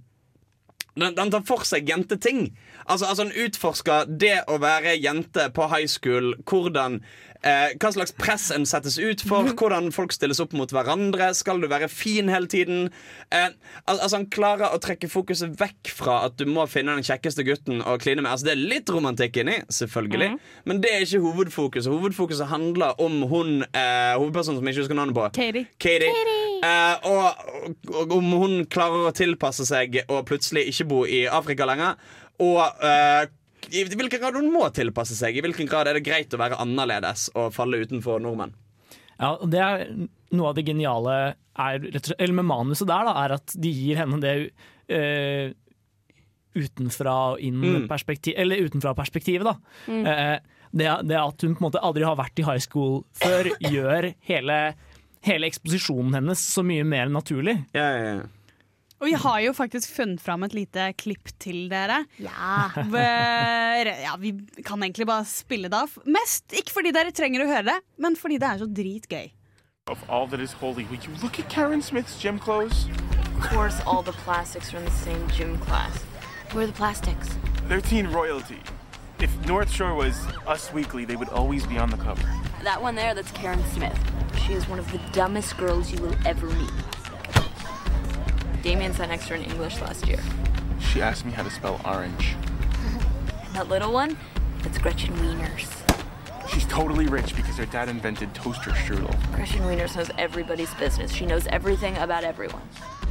[0.99, 2.51] den, den tar for seg jenteting.
[2.87, 6.35] Altså, altså Den utforsker det å være jente på high school.
[6.45, 7.01] Hvordan
[7.47, 9.49] eh, Hva slags press en settes ut for.
[9.61, 11.31] Hvordan folk stilles opp mot hverandre.
[11.37, 12.89] Skal du være fin hele tiden?
[13.33, 13.51] Eh,
[13.87, 17.45] al altså Han klarer å trekke fokuset vekk fra at du må finne den kjekkeste
[17.47, 18.31] gutten å kline med.
[18.33, 20.31] Altså Det er litt romantikk inni, selvfølgelig,
[20.69, 21.91] men det er ikke hovedfokuset.
[21.93, 25.29] Hovedfokuset handler om hun eh, hovedpersonen som jeg ikke husker navnet på.
[25.37, 25.67] Katie.
[25.81, 26.13] Katie.
[26.61, 31.69] Eh, og, og om hun klarer å tilpasse seg og plutselig ikke bo i Afrika
[31.69, 32.01] lenger.
[32.41, 33.29] Og eh,
[33.69, 35.37] i hvilken grad hun må tilpasse seg.
[35.37, 38.55] I hvilken grad er det greit å være annerledes og falle utenfor nordmenn.
[39.21, 39.87] Ja, og det er
[40.31, 41.15] Noe av det geniale
[41.59, 41.83] er,
[42.23, 44.35] eller med manuset der, da, er at de gir henne det
[44.95, 45.51] uh,
[46.55, 47.65] utenfra og Mm.
[47.65, 49.57] inn-perspektiv Eller utenfra-perspektivet, da.
[49.91, 50.07] Mm.
[50.07, 50.39] Uh,
[50.71, 54.13] det, det at hun på en måte aldri har vært i high school før, gjør
[54.29, 54.59] hele,
[55.27, 57.57] hele eksposisjonen hennes så mye mer naturlig.
[57.75, 58.29] Ja, ja, ja.
[59.01, 62.03] Og vi har jo faktisk funnet fram et lite klipp til dere.
[62.21, 62.69] Ja.
[63.81, 64.35] Ja, Vi
[64.67, 65.95] kan egentlig bare spille det av.
[66.05, 69.31] Mest ikke fordi dere trenger å høre det, men fordi det er så dritgøy.
[69.89, 72.87] Of all that is holy, will you look at Karen Smith's gym clothes?
[73.39, 76.05] Of course, all the plastics are in the same gym class.
[76.53, 77.29] Where are the plastics?
[77.69, 78.61] They're teen royalty.
[79.21, 80.15] If North Shore was
[80.47, 82.23] Us Weekly, they would always be on the cover.
[82.65, 83.99] That one there, that's Karen Smith.
[84.47, 86.71] She is one of the dumbest girls you will ever meet.
[88.63, 90.19] Damien sat next to her in English last year.
[90.81, 92.37] She asked me how to spell orange.
[93.53, 94.17] That little one,
[94.63, 95.69] that's Gretchen Wieners.
[96.49, 99.13] She's totally rich because her dad invented toaster strudel.
[99.35, 101.13] Gretchen Wieners knows everybody's business.
[101.13, 102.63] She knows everything about everyone.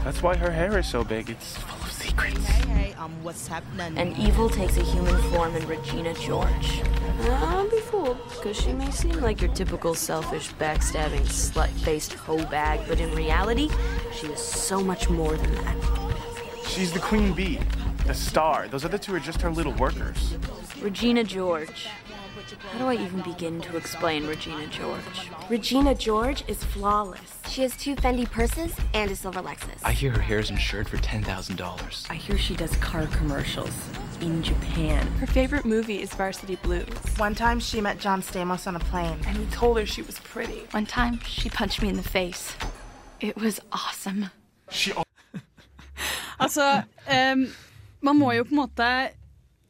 [0.04, 1.30] That's why her hair is so big.
[1.30, 2.46] It's full of secrets.
[2.46, 3.98] Hey, um, what's happening?
[3.98, 6.82] And evil takes a human form in Regina George.
[7.26, 12.80] Don't be fooled, because she may seem like your typical selfish, backstabbing, slut-faced hoe bag,
[12.88, 13.70] but in reality,
[14.14, 15.76] she is so much more than that.
[16.66, 17.60] She's the queen bee,
[18.08, 18.70] the star.
[18.70, 20.38] Those other two are just her little workers.
[20.82, 21.88] Regina George.
[22.72, 25.30] How do I even begin to explain Regina George?
[25.50, 27.40] Regina George is flawless.
[27.48, 29.80] She has two Fendi purses and a silver Lexus.
[29.84, 32.10] I hear her hair is insured for $10,000.
[32.10, 33.74] I hear she does car commercials
[34.22, 35.06] in Japan.
[35.20, 36.88] Her favorite movie is Varsity Blues.
[37.18, 39.20] One time she met John Stamos on a plane.
[39.28, 40.68] And he told her she was pretty.
[40.72, 42.56] One time she punched me in the face.
[43.20, 44.30] It was awesome.
[44.70, 44.94] She
[46.40, 47.48] Altså, em,
[48.02, 49.10] man må jo på en måte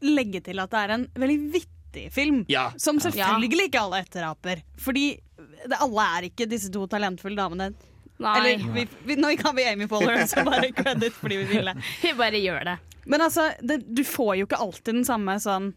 [0.06, 1.79] legge til at det er en veldig vittig
[2.14, 2.44] film.
[2.52, 2.70] Ja.
[2.78, 4.62] Som selvfølgelig ikke alle etteraper.
[4.80, 5.08] Fordi
[5.80, 7.72] alle er ikke disse to talentfulle damene
[8.20, 8.34] Nei.
[8.36, 11.72] Eller vi, vi, nå kan vi Amy Poehler, så bare credit fordi vi ville.
[12.02, 12.74] Vi bare gjør det.
[13.08, 15.70] Men altså, det, du får jo ikke alltid den samme sånn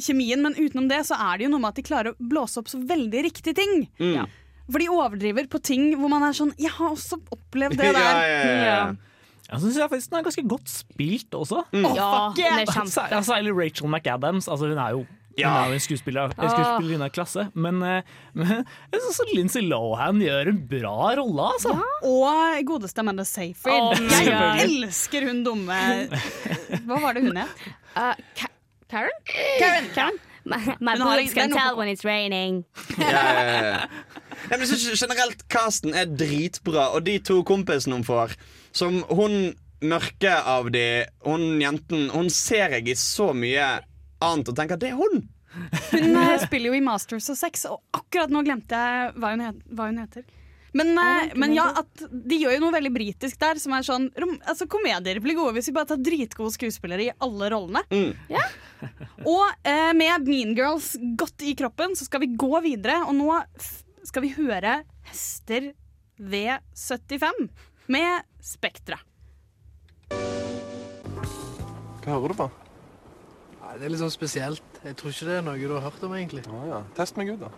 [0.00, 2.56] kjemien, men utenom det så er det jo noe med at de klarer å blåse
[2.62, 3.74] opp så veldig riktige ting.
[4.00, 4.14] Mm.
[4.22, 4.24] Ja.
[4.72, 7.92] For de overdriver på ting hvor man er sånn Jeg har også opplevd det Ja,
[7.98, 8.20] der.
[8.22, 8.84] ja, ja, ja.
[9.52, 11.62] Jeg syns faktisk den er ganske godt spilt også.
[11.72, 11.84] Mm.
[11.84, 12.62] Åh, fuck yeah!
[12.62, 14.48] Ja, Særlig særlig Rachel McAdams.
[14.48, 16.50] Altså, hun er jo hun er jo en skuespiller, en Ah.
[16.52, 17.46] skuespillerinne av klasse.
[17.56, 18.02] Men, eh,
[18.34, 21.72] men jeg synes også Lindsay Lohan gjør en bra rolle, altså.
[22.04, 23.72] Og godeste Amanda Seyfried.
[23.72, 25.78] Oh, jeg elsker hun dumme
[26.86, 27.64] Hva var det hun het?
[27.96, 28.50] Uh, Ka
[28.92, 29.24] Karen?
[29.58, 29.88] Karen.
[29.94, 30.20] Karen.
[30.44, 32.64] My, my boobs can tell when it's raining.
[32.98, 33.78] Ja, ja, ja, ja.
[34.50, 38.34] Ja, men jeg synes generelt casten er dritbra, og de to kompisene hun får,
[38.76, 39.52] som hun
[39.82, 43.80] mørke av de, hun jenten, hun ser jeg i så mye
[44.22, 45.24] annet og tenker at det er hun.
[45.90, 49.42] Hun eh, spiller jo i Masters of Sex, og akkurat nå glemte jeg hva hun,
[49.44, 50.24] het, hva hun heter.
[50.72, 54.08] Men, eh, men ja, at de gjør jo noe veldig britisk der, som er sånn
[54.16, 57.82] rom, altså Komedier blir gode hvis vi bare tar dritgode skuespillere i alle rollene.
[59.28, 63.28] Og eh, med Mean Girls godt i kroppen, så skal vi gå videre, og nå
[63.60, 65.68] f skal vi høre Hester
[66.18, 67.44] V75
[67.92, 68.98] med Spektra.
[72.02, 72.48] Hva hører du på?
[73.62, 74.80] Nei, det er litt sånn spesielt.
[74.82, 76.42] Jeg tror ikke det er noe du har hørt om, egentlig.
[76.50, 76.80] Ah, ja.
[76.96, 77.52] Test meg ut, da.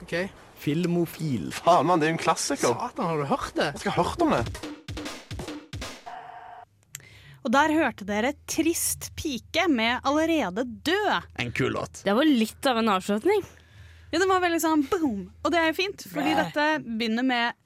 [0.00, 0.14] Ok.
[0.62, 1.50] Filmofil.
[1.52, 2.72] Faen, mann, det er jo en klassiker.
[2.72, 3.68] Satan, har du hørt det?
[3.74, 4.42] Jeg skal ha hørt om det.
[7.46, 11.28] Og der hørte dere Trist pike med Allerede død.
[11.44, 12.00] En kul låt.
[12.08, 13.44] Det var litt av en avslutning.
[14.10, 15.26] Ja, det var veldig sånn boom.
[15.44, 16.40] Og det er jo fint, fordi Nei.
[16.40, 17.60] dette begynner med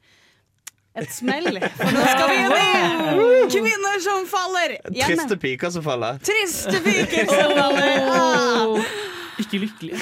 [0.98, 1.60] et smell.
[1.78, 3.52] For nå skal vi ned!
[3.52, 4.76] Kvinner som faller!
[4.88, 6.18] Jeg Triste piker som faller.
[6.26, 8.10] Triste piker som faller!
[8.10, 8.90] Ah.
[9.40, 10.00] Ikke lykkelig.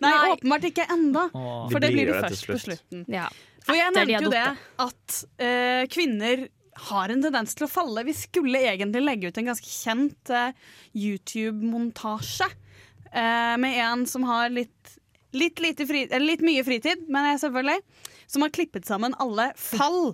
[0.00, 1.26] Nei, åpenbart ikke enda.
[1.36, 1.66] Åh.
[1.70, 3.04] For det blir de først på slutten.
[3.12, 3.28] Ja.
[3.66, 4.46] For jeg de nevnte jo det
[4.86, 6.46] at uh, kvinner
[6.88, 8.06] har en tendens til å falle.
[8.08, 10.54] Vi skulle egentlig legge ut en ganske kjent uh,
[10.96, 14.94] YouTube-montasje uh, med en som har litt,
[15.36, 19.48] litt, lite fri, eller litt mye fritid, men jeg selvfølgelig, som har klippet sammen alle
[19.58, 20.12] fall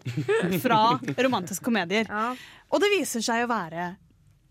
[0.63, 0.81] fra
[1.21, 2.09] romantiske komedier.
[2.73, 3.91] Og det viser seg å være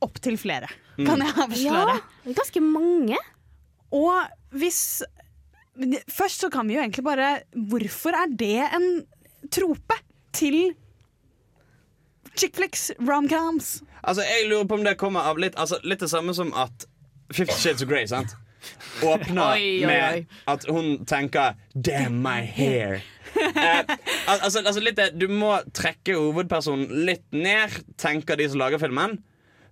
[0.06, 1.96] opptil flere, kan jeg avsløre.
[1.98, 3.18] Ja, ganske mange.
[3.96, 4.14] Og
[4.56, 4.82] hvis
[6.08, 8.86] Først så kan vi jo egentlig bare Hvorfor er det en
[9.52, 9.98] trope
[10.32, 10.70] til
[12.40, 13.82] chickflicks, romcoms?
[14.04, 16.88] Altså, jeg lurer på om det kommer av litt Altså, litt det samme som at
[17.34, 18.36] Fifty Shades of Grey, sant?
[19.04, 19.86] Åpner Oi, oi, oi.
[19.90, 23.02] med at hun tenker 'damn my hair'.
[23.36, 23.92] Eh,
[24.28, 29.20] altså, altså det, Du må trekke hovedpersonen litt ned, tenker de som lager filmen,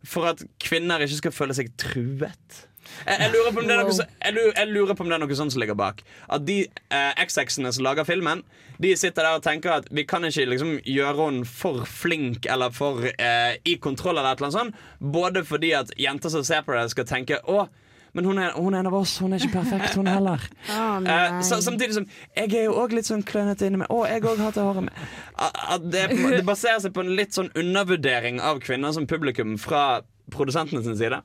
[0.04, 2.64] for at kvinner ikke skal føle seg truet.
[3.08, 5.10] Jeg, jeg, lurer på om det er noe, så- jeg, lurer, jeg lurer på om
[5.10, 6.04] det er noe sånt som ligger bak.
[6.30, 8.44] At de eh, XX-ene som lager filmen,
[8.84, 12.74] de sitter der og tenker at vi kan ikke liksom gjøre henne for flink eller
[12.76, 14.84] for eh, i kontroll, eller et eller annet sånt.
[15.14, 17.68] Både fordi at jenter som ser på det, skal tenke å
[18.14, 20.44] men hun er, hun er en av oss, hun er ikke perfekt, hun heller.
[21.04, 22.06] Eh, så, samtidig som
[22.36, 23.90] Jeg er jo òg litt sånn klønete inni meg.
[23.92, 25.00] Å, jeg òg håret mitt.
[25.34, 28.40] Uh, at det, er på en måte- det baserer seg på en litt sånn undervurdering
[28.44, 30.04] av kvinner som publikum fra
[30.34, 31.20] produsentene sin side.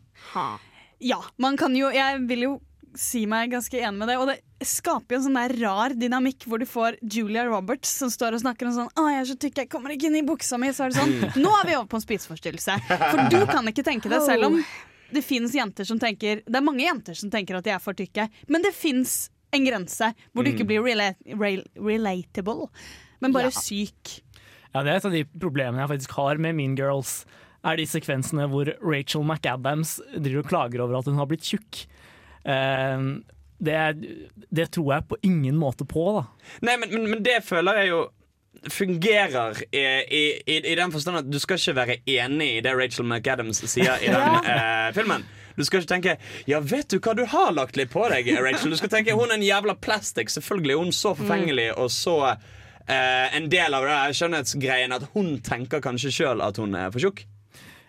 [1.05, 2.55] Ja, man kan jo Jeg vil jo
[2.99, 4.17] si meg ganske enig med det.
[4.19, 8.11] Og det skaper jo en sånn der rar dynamikk hvor du får Julia Roberts som
[8.13, 10.27] står og snakker om sånn 'Å, jeg er så tykk, jeg kommer ikke inn i
[10.27, 12.79] buksa mi.' Så er det sånn Nå er vi over på en spiseforstyrrelse.
[12.89, 14.65] For du kan ikke tenke det, selv om
[15.13, 17.97] det fins jenter som tenker Det er mange jenter som tenker at de er for
[17.97, 20.55] tykke, men det fins en grense hvor du Mm.
[20.57, 22.69] ikke blir rela rel relatable,
[23.21, 23.61] men bare Ja.
[23.61, 24.21] syk.
[24.75, 27.25] Ja, det er et av de problemene jeg faktisk har med Mean Girls.
[27.65, 31.87] Er de sekvensene hvor Rachel McAdams driver og klager over at hun har blitt tjukk.
[32.47, 33.21] Uh,
[33.61, 33.79] det,
[34.55, 36.27] det tror jeg på ingen måte på, da.
[36.63, 38.05] Nei, men, men, men det føler jeg jo
[38.67, 42.75] fungerer i, i, i, i den forstand at du skal ikke være enig i det
[42.79, 45.25] Rachel McAdams sier i den eh, filmen.
[45.59, 48.71] Du skal ikke tenke 'ja, vet du hva, du har lagt litt på deg', Rachel.
[48.71, 50.31] Du skal tenke 'hun er en jævla plastic'.
[50.31, 52.37] Selvfølgelig er hun så forfengelig og så
[52.89, 57.03] eh, en del av det skjønnhetsgreien at hun tenker kanskje sjøl at hun er for
[57.03, 57.25] tjukk.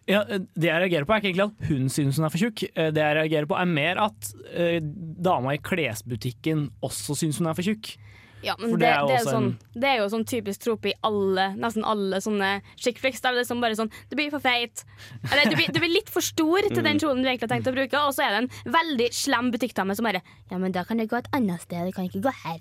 [0.10, 2.64] Ja, det jeg reagerer på er ikke egentlig at hun synes hun er for tjukk.
[2.74, 7.48] Eh, Det jeg reagerer på er mer at eh, dama i klesbutikken også synes hun
[7.52, 7.92] er for tjukk.
[8.42, 10.90] Ja, men det, det er det, er sånn, en- det er jo sånn typisk trope
[10.92, 13.20] i alle, nesten alle sånne chickflicks.
[13.22, 14.86] Der det er liksom bare sånn Du blir for feit.
[15.32, 17.04] Eller du blir, du blir litt for stor til den Mm.
[17.04, 19.96] kjolen du egentlig har tenkt å bruke, og så er det en veldig slem butikkdame
[19.96, 22.34] som bare Ja, men da kan det gå et annet sted, det kan ikke gå
[22.46, 22.60] her.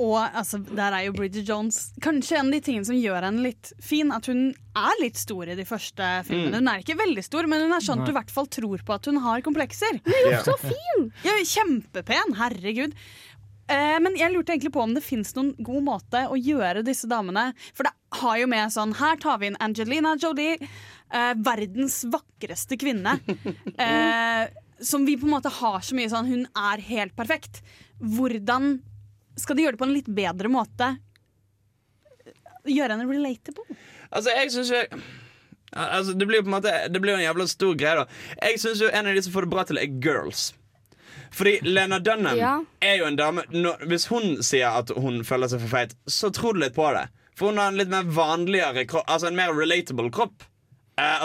[0.00, 3.42] Og altså, der er jo Bridget Jones kanskje en av de tingene som gjør henne
[3.44, 4.08] litt fin.
[4.10, 6.54] At hun er litt stor i de første filmene.
[6.54, 6.64] Mm.
[6.64, 8.80] Hun er ikke veldig stor, men hun er sånn at du i hvert fall tror
[8.88, 10.00] på at hun har komplekser.
[10.06, 11.10] Hun er jo så fin!
[11.26, 12.96] Ja, kjempepen, herregud.
[13.70, 17.06] Eh, men jeg lurte egentlig på om det fins noen god måte å gjøre disse
[17.10, 20.56] damene For det har jo med sånn Her tar vi inn Angelina Jolie,
[21.14, 23.18] eh, verdens vakreste kvinne.
[23.80, 24.50] Eh,
[24.84, 27.62] som vi på en måte har så mye sånn Hun er helt perfekt.
[28.00, 28.74] Hvordan
[29.40, 30.90] skal de gjøre det på en litt bedre måte?
[32.68, 33.64] Gjøre henne relatable?
[34.10, 34.82] Altså, jeg syns jo
[35.70, 38.06] Altså, det blir jo på en måte Det blir jo en jævla stor greie, da.
[38.42, 40.50] Jeg syns jo en av de som får det bra til, er Girls.
[41.32, 42.56] Fordi Lena Dunham Ja.
[42.82, 46.30] er jo en dame når, Hvis hun sier at hun føler seg for feit, så
[46.34, 47.08] tror du litt på det.
[47.38, 50.42] For hun har en litt mer vanligere kropp, altså en mer relatable kropp.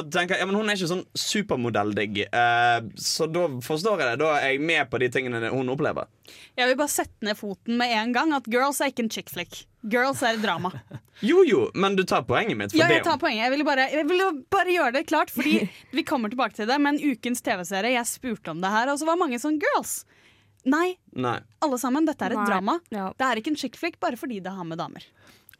[0.05, 4.19] Du tenker, ja, men Hun er ikke sånn supermodelldigg, uh, så da forstår jeg det.
[4.23, 6.07] Da er jeg med på de tingene hun opplever.
[6.55, 9.31] Jeg vil bare sette ned foten med en gang at Girls er ikke en chick
[9.33, 9.63] flick.
[9.85, 10.73] Girls er drama.
[11.23, 12.73] Jo, jo, men du tar poenget mitt.
[12.73, 13.45] For Ja, jeg tar poenget.
[13.45, 15.61] Jeg ville bare, jeg ville bare gjøre det klart, fordi
[15.95, 16.75] vi kommer tilbake til det.
[16.83, 20.01] Men ukens TV-serie, jeg spurte om det her, og så var mange sånn girls.
[20.67, 21.37] Nei, Nei.
[21.63, 22.03] alle sammen.
[22.09, 22.49] Dette er et Nei.
[22.49, 22.75] drama.
[22.91, 25.05] Det er ikke en chick flick bare fordi det har med damer.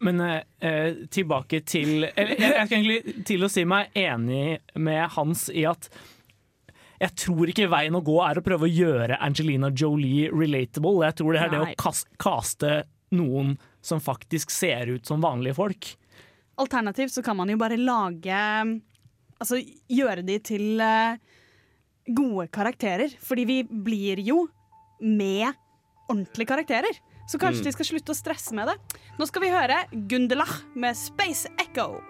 [0.04, 5.06] Men eh, eh, tilbake til eller, Jeg skal egentlig til å si meg enig med
[5.16, 5.90] Hans i at
[6.96, 11.04] jeg tror ikke veien å gå er å prøve å gjøre Angelina Jolie relatable.
[11.04, 12.76] Jeg tror det er det å kaste, kaste
[13.16, 15.90] noen som faktisk ser ut som vanlige folk.
[16.62, 18.42] Alternativt så kan man jo bare lage
[19.36, 19.58] Altså
[19.92, 21.18] gjøre de til eh,
[22.08, 23.12] gode karakterer.
[23.20, 24.46] Fordi vi blir jo
[25.04, 25.50] med
[26.08, 27.02] ordentlige karakterer.
[27.28, 27.64] Så kanskje Mm.
[27.64, 28.78] de skal slutte å stresse med det.
[29.20, 32.02] Nå skal vi høre Gundelach med Space Echo.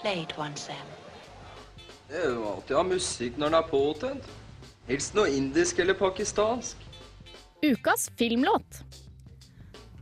[0.00, 0.86] Play it once, Sam.
[2.08, 4.24] Det er jo alltid å ha musikk når den er påtent.
[4.86, 6.76] Helst noe indisk eller pakistansk.
[7.66, 8.70] Ukas filmlåt.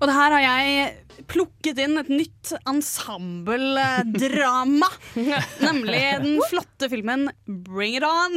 [0.00, 4.90] Og det her har jeg plukket inn et nytt ensembledrama.
[5.64, 8.34] Nemlig den flotte filmen Bring It On.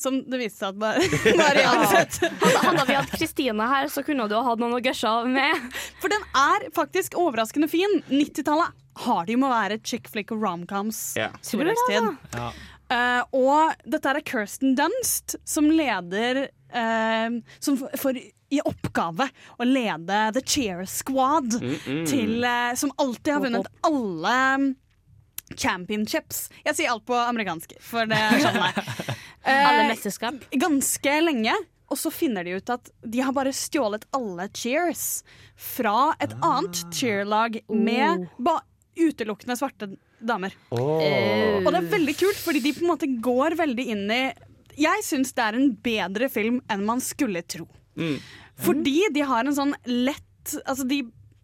[0.00, 1.04] Som det viste seg at bare,
[1.36, 2.18] bare jeg hadde sett.
[2.64, 5.66] Hadde, vi hatt Kristine her, så kunne du ha hatt noen å gushe med.
[6.00, 7.98] For den er faktisk overraskende fin.
[8.08, 8.72] 90-tallet
[9.04, 11.28] har det jo med å være chick flick og romcoms Ja.
[11.44, 12.10] storhetstid.
[12.34, 12.50] Ja.
[12.90, 16.40] Uh, og dette er Kirsten Dunst som leder
[16.74, 18.18] uh, Som får
[18.50, 19.28] i oppgave
[19.62, 22.00] å lede The Cheer Squad, Mm, mm.
[22.10, 24.64] til, uh, som alltid har vunnet alle mm,
[25.54, 26.48] championships.
[26.66, 29.14] Jeg sier alt på amerikansk, for det skjønner jeg.
[29.44, 30.42] Eh, Alle mesterskap.
[30.50, 31.54] Ganske lenge.
[31.90, 35.22] Og så finner de ut at de har bare stjålet alle cheers
[35.58, 38.60] fra et annet cheerlag med ba
[39.00, 39.88] utelukkende svarte
[40.20, 40.54] damer.
[40.70, 41.64] Åh.
[41.64, 44.22] Og det er veldig kult, fordi de på en måte går veldig inn i
[44.80, 47.66] Jeg syns det er en bedre film enn man skulle tro.
[47.98, 48.20] Mm.
[48.60, 51.02] Fordi de har en sånn lett Altså de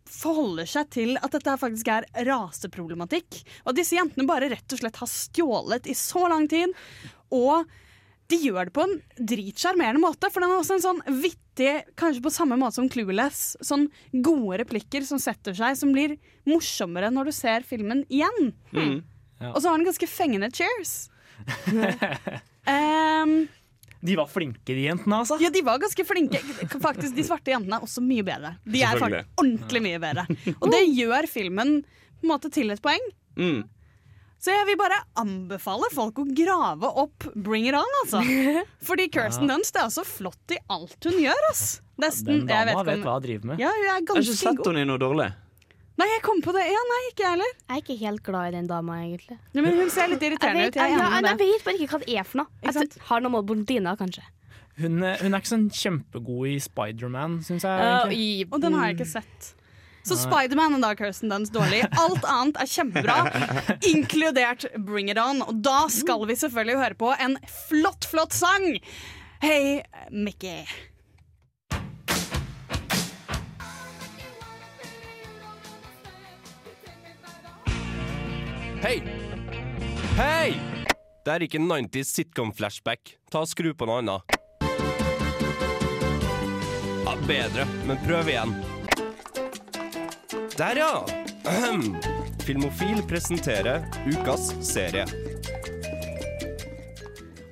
[0.09, 3.43] forholder seg til at dette faktisk er raseproblematikk.
[3.65, 6.73] Og at disse jentene bare rett og slett har stjålet i så lang tid.
[7.35, 7.67] Og
[8.31, 8.95] de gjør det på en
[9.31, 13.53] dritsjarmerende måte, for den er også en sånn vittig, kanskje på samme måte som Clueless,
[13.65, 13.87] sånn
[14.25, 16.17] gode replikker som setter seg, som blir
[16.49, 18.51] morsommere når du ser filmen igjen.
[18.75, 18.97] Mm.
[19.39, 19.53] Ja.
[19.53, 20.97] Og så har den ganske fengende cheers.
[22.67, 23.37] um,
[24.07, 25.39] De var flinke, de jentene, altså.
[25.43, 26.39] ja, de var ganske flinke.
[26.83, 28.53] Faktisk, De svarte jentene er også mye bedre.
[28.63, 30.27] De er faktisk ordentlig mye bedre.
[30.61, 33.03] Og det gjør filmen på en måte til et poeng.
[33.41, 33.65] Mm.
[34.47, 38.21] Så jeg vil bare anbefale folk å grave opp Bring It On, altså.
[38.89, 39.57] Fordi Kirsten Ja.
[39.57, 41.81] Dunst er altså flott i alt hun gjør, ass.
[41.99, 42.45] Nesten.
[42.45, 43.65] Den dama vet, vet hva hun driver med.
[43.65, 45.27] Ja, hun er ganske Jeg har ikke sett henne i noe dårlig.
[45.97, 46.63] Nei, jeg kom på det.
[46.69, 47.53] Ja, nei, ikke jeg heller.
[47.57, 49.39] Jeg er ikke helt glad i den dama, egentlig.
[49.57, 50.79] Nei, men hun ser litt irriterende ut.
[50.79, 52.51] Jeg jeg, jeg, jeg vet bare ikke hva det er for noe.
[52.69, 54.27] Jeg har noe med blondiner, kanskje.
[54.77, 57.81] Hun, eh, hun er ikke sånn kjempegod i Spiderman, syns jeg.
[57.81, 59.55] Uh, i, og den har jeg ikke sett.
[60.07, 60.15] Så.
[60.23, 61.81] Spiderman er da Kirsten Dunst dårlig.
[61.99, 63.17] Alt annet er kjempebra,
[63.91, 65.43] inkludert Bring It On.
[65.43, 67.35] Og da skal vi selvfølgelig høre på en
[67.67, 68.69] flott, flott sang.
[69.43, 69.83] Hei,
[70.15, 70.63] Mickey.
[78.87, 79.01] Hei!
[80.17, 80.55] Hei!
[81.27, 83.17] Det er ikke 90s sitcom-flashback.
[83.33, 84.39] Ta og Skru på noe annet.
[87.03, 88.55] Ja, bedre, men prøv igjen.
[90.57, 91.07] Der, ja!
[91.45, 91.97] Ahem.
[92.47, 95.05] Filmofil presenterer ukas serie.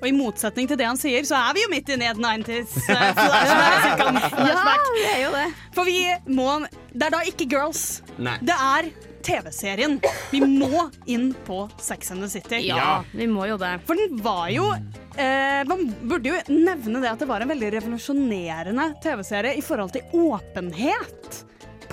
[0.01, 2.23] Og i motsetning til det han sier, så er vi jo midt inne i et
[2.23, 4.33] 90s eh, flashback.
[4.39, 4.89] flashback.
[4.89, 5.45] Ja, vi er jo det.
[5.77, 5.99] For vi
[6.33, 6.49] må
[6.95, 7.85] Det er da ikke Girls.
[8.17, 8.39] Nei.
[8.41, 8.89] Det er
[9.25, 10.01] TV-serien.
[10.33, 12.65] Vi må inn på Sex and the City.
[12.71, 13.75] Ja, vi må jo det.
[13.85, 17.75] For den var jo eh, Man burde jo nevne det at det var en veldig
[17.83, 21.45] revolusjonerende TV-serie i forhold til åpenhet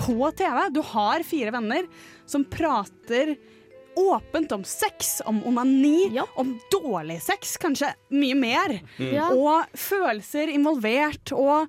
[0.02, 0.60] på TV.
[0.74, 1.88] Du har fire venner
[2.26, 3.36] som prater
[3.96, 8.78] åpent om sex, om onani, om dårlig sex, kanskje mye mer.
[8.98, 9.14] Mm.
[9.14, 9.28] Ja.
[9.34, 11.34] Og følelser involvert.
[11.36, 11.68] Og,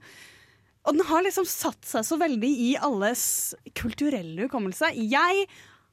[0.83, 3.25] og den har liksom satt seg så veldig i alles
[3.75, 4.93] kulturelle hukommelse.
[4.95, 5.47] Jeg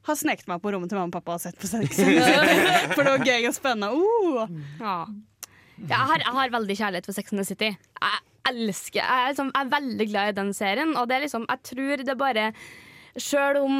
[0.07, 1.99] har sneket meg på rommet til mamma og pappa og sett på sex,
[2.95, 3.91] for det var gøy og spennende.
[3.93, 4.63] Uh.
[4.79, 4.97] Ja.
[5.81, 7.71] Jeg, har, jeg har veldig kjærlighet for Sex and the City.
[7.73, 11.45] Jeg elsker Jeg liksom, jeg er veldig glad i den serien, og det er liksom
[11.49, 12.47] Jeg tror det bare
[13.19, 13.77] Sjøl om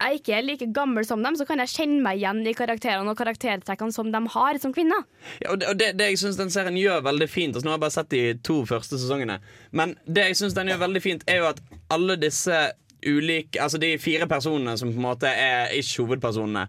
[0.00, 3.12] jeg ikke er like gammel som dem, så kan jeg kjenne meg igjen i karakterene
[3.12, 5.04] og karaktertrekkene som de har som kvinner.
[5.42, 7.74] Ja, og det, og det, det jeg synes den serien gjør veldig fint altså Nå
[7.74, 9.36] har jeg bare sett de to første sesongene
[9.76, 11.60] Men det jeg synes den gjør veldig fint Er jo at
[11.92, 12.62] alle disse
[13.04, 16.66] ulike Altså de fire personene som på en måte er ikke hovedpersonene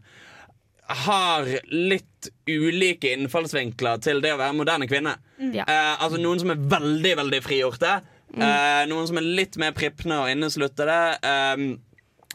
[1.06, 2.11] Har litt
[2.50, 5.56] ulike innfallsvinkler Til det å være moderne kvinne Mm.
[5.58, 5.64] Ja.
[5.68, 8.02] eh, Altså noen som er veldig, veldig frigjorte
[8.32, 8.42] Mm.
[8.46, 11.64] eh, Noen som er litt mer pripne og innesluttede eh,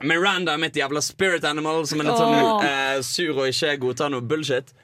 [0.05, 2.21] Miranda er mitt jævla spirit animal Som er litt oh.
[2.21, 4.75] sånn eh, sur og ikke godtar noe bullshit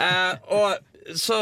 [0.00, 0.78] Eh, og
[1.16, 1.36] så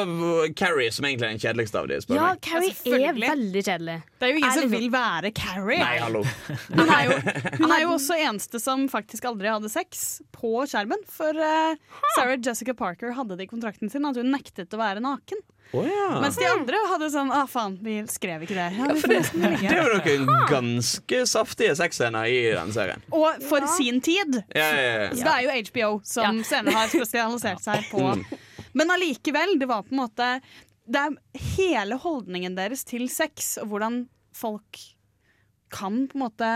[0.56, 2.00] Carrie, som egentlig er den kjedeligste av de.
[2.10, 2.40] Ja, meg.
[2.42, 3.96] Carrie er veldig kjedelig.
[4.18, 5.78] Det er jo ingen Er som vil være Carrie.
[5.78, 6.24] Nei, hallo.
[6.72, 7.18] Hun er, jo,
[7.62, 11.06] hun er jo også eneste som faktisk aldri hadde sex på skjermen.
[11.10, 11.78] For uh,
[12.16, 15.42] Sarah Jessica Parker hadde det i kontrakten sin at hun nektet å være naken.
[15.72, 16.20] Oh, ja.
[16.20, 18.66] Mens de andre hadde sånn ah, faen, vi skrev ikke det.
[18.76, 19.20] Ja, ja, det,
[19.62, 23.00] det er jo noen ganske saftige sexscener i den serien.
[23.08, 24.42] Og for sin tid.
[24.52, 28.24] Ja, ja, Så det er jo HBO som senere har spesialisert seg på Mm.
[28.78, 30.28] Men allikevel, det var på en måte
[30.88, 31.16] Det er
[31.56, 34.06] hele holdningen deres til sex og hvordan
[34.36, 34.80] folk
[35.72, 36.48] kan på en måte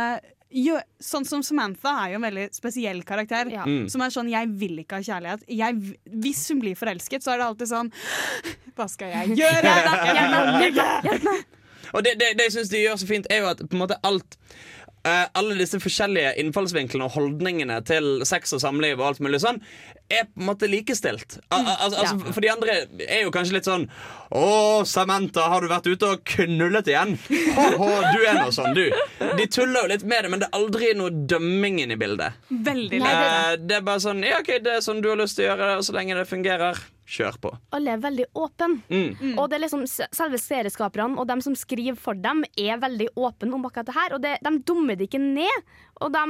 [0.52, 3.50] gjøre Sånn som Samantha er jo en veldig spesiell karakter.
[3.66, 3.88] Mm.
[3.90, 5.44] Som er sånn 'jeg vil ikke ha kjærlighet'.
[5.48, 5.74] Jeg,
[6.06, 7.92] hvis hun blir forelsket, så er det alltid sånn
[8.76, 9.74] 'hva skal jeg gjøre'?
[11.94, 13.82] Og det, det, det jeg syns de gjør så fint, er jo at på en
[13.84, 14.38] måte alt
[15.06, 19.60] eh, alle disse forskjellige innfallsvinklene og holdningene til sex og samliv og alt mulig sånn,
[20.10, 21.38] er på en måte likestilt.
[21.50, 22.74] Al al altså, altså, For de andre
[23.08, 23.88] er jo kanskje litt sånn
[24.36, 27.16] Å, Samantha, har du vært ute og knullet igjen?
[27.56, 28.84] Ho-ho, du er nå sånn, du.
[29.38, 32.38] De tuller jo litt med det, men det er aldri noe dømming inne i bildet.
[32.50, 35.16] Veldig Nei, det- Eh, det er bare sånn Ja, OK, det er sånn du har
[35.18, 37.52] lyst til å gjøre det, og så lenge det fungerer, kjør på.
[37.76, 38.68] Alle er veldig åpne.
[38.90, 39.34] Mm.
[39.38, 43.54] Og det er liksom selve serieskaperne og dem som skriver for dem, er veldig åpne
[43.54, 44.16] om akkurat det her.
[44.16, 46.24] Og det, de dummer det ikke ned, og de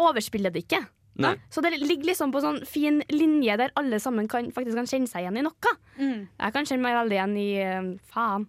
[0.00, 0.82] overspiller det ikke.
[1.16, 1.32] Nei.
[1.48, 5.08] Så det ligger liksom på sånn fin linje der alle sammen kan, faktisk kan kjenne
[5.08, 5.72] seg igjen i noe.
[5.96, 8.44] Jeg kan kjenne meg veldig igjen i uh, faen.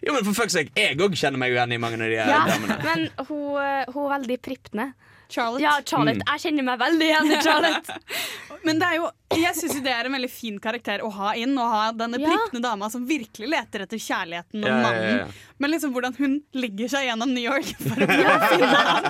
[0.00, 2.30] Jo, men for fuck's sake, jeg òg kjenner meg igjen i mange av de eh,
[2.30, 2.78] Ja, damene.
[2.88, 4.86] men hun, eh, hun er veldig prippende.
[5.34, 5.62] Charlotte.
[5.64, 6.20] Ja, Charlotte.
[6.22, 6.28] Mm.
[6.32, 7.96] Jeg kjenner meg veldig igjen i Charlotte.
[8.64, 11.52] Men det er jo, jeg syns det er en veldig fin karakter å ha inn.
[11.60, 12.36] Å ha denne Ja.
[12.64, 15.18] dama som virkelig leter etter kjærligheten og Ja, ja, ja, mannen.
[15.18, 15.26] ja.
[15.60, 19.08] Men liksom hvordan hun ligger seg gjennom New York for å finne ham.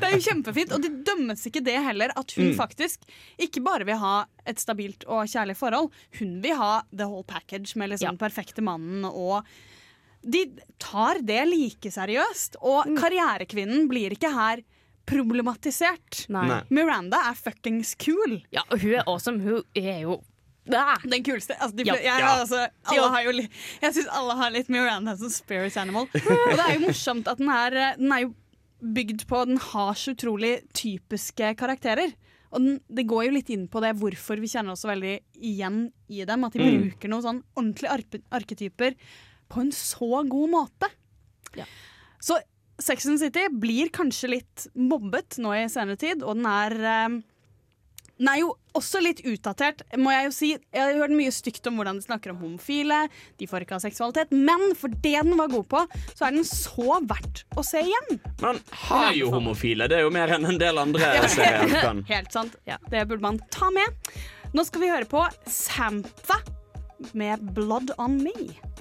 [0.00, 0.72] Det er jo kjempefint.
[0.74, 2.56] Og det dømmes ikke det heller, at hun Mm.
[2.58, 3.04] faktisk
[3.38, 5.92] ikke bare vil ha et stabilt og kjærlig forhold.
[6.18, 9.44] Hun vil ha the whole package med liksom den perfekte mannen og
[10.24, 10.44] de
[10.78, 12.56] tar det like seriøst.
[12.62, 12.98] Og Mm.
[12.98, 14.62] karrierekvinnen blir ikke her
[15.06, 16.26] problematisert.
[16.32, 16.60] Nei.
[16.70, 18.40] Miranda er fuckings cool.
[18.54, 19.40] Ja, og hun er awesome.
[19.42, 20.20] Hun er jo.
[20.64, 21.56] Den kuleste.
[21.58, 21.94] Altså, de, Ja.
[21.94, 22.36] jeg, Ja.
[22.40, 23.32] altså, alle har jo,
[23.82, 26.06] jeg syns alle har litt Miranda som spirit animal.
[26.14, 28.34] Og det er jo morsomt at den er, eh, den er jo
[28.82, 32.14] bygd på Den har så utrolig typiske karakterer.
[32.52, 35.18] Og den, det går jo litt inn på det hvorfor vi kjenner oss så veldig
[35.40, 36.44] igjen i dem.
[36.44, 36.82] At de Mm.
[36.90, 38.94] bruker noen sånn ordentlige arketyper
[39.48, 40.90] på en så god måte.
[42.22, 42.36] Så
[42.82, 47.20] Sex and City blir kanskje litt mobbet nå i senere tid, og den er eh,
[48.22, 50.48] den er jo også litt utdatert, må jeg jo si.
[50.54, 53.00] Jeg har hørt mye stygt om hvordan de snakker om homofile.
[53.40, 54.30] De får ikke ha seksualitet.
[54.30, 58.20] Men for det den var god på, så er den så verdt å se igjen.
[58.44, 59.90] Man har jo homofile.
[59.90, 62.04] Det er jo mer enn en del andre serier kan.
[62.12, 62.54] Helt sant.
[62.62, 64.14] Det burde man ta med.
[64.54, 66.38] Nå skal vi høre på Samtha
[67.18, 68.71] med 'Blood On Me'.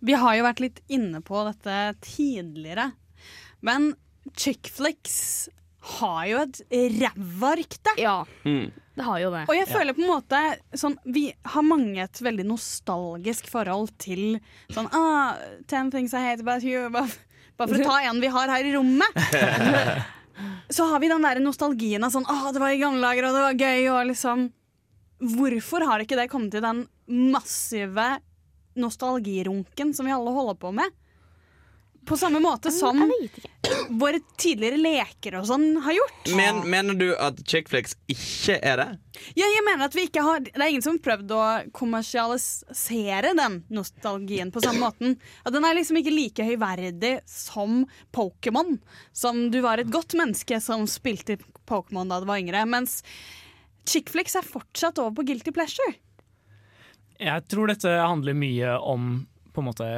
[0.00, 2.92] Vi har jo vært litt inne på dette tidligere,
[3.66, 3.94] men
[4.38, 5.48] chick flicks
[5.98, 6.60] har jo et
[7.00, 7.94] ræva rykte.
[7.98, 8.70] Ja, Mm.
[8.94, 9.44] det har jo det.
[9.48, 10.40] Og jeg føler på en måte
[10.76, 14.40] sånn, Vi har mange et veldig nostalgisk forhold til
[14.70, 15.34] sånn ah,
[15.66, 16.90] Ten things I hate about you.
[16.90, 17.08] Bare,
[17.56, 19.14] bare for å ta en vi har her i rommet.
[20.70, 23.34] Så har vi den der nostalgien av sånn ah, det var i gamle dager, og
[23.34, 24.48] det var gøy, og liksom
[25.18, 26.84] Hvorfor har ikke det kommet til den
[27.32, 28.20] massive
[28.80, 30.96] nostalgirunken som vi alle holder på med?
[32.08, 33.12] på samme måte som
[33.88, 36.30] våre tidligere leker og sånn har gjort.
[36.38, 38.88] Men, mener du at chick flicks ikke er det?
[39.36, 41.42] Ja, jeg mener at vi ikke har Det er ingen som har prøvd å
[41.76, 45.18] kommersialisere den nostalgien på samme måten.
[45.44, 47.82] At den er liksom ikke like høyverdig som
[48.14, 48.78] Pokémon.
[49.12, 52.64] Som du var et godt menneske som spilte Pokémon da du var yngre.
[52.70, 53.02] Mens
[53.88, 55.96] chick flicks er fortsatt over på guilty pleasure.
[57.18, 59.90] Jeg tror dette handler mye om på en måte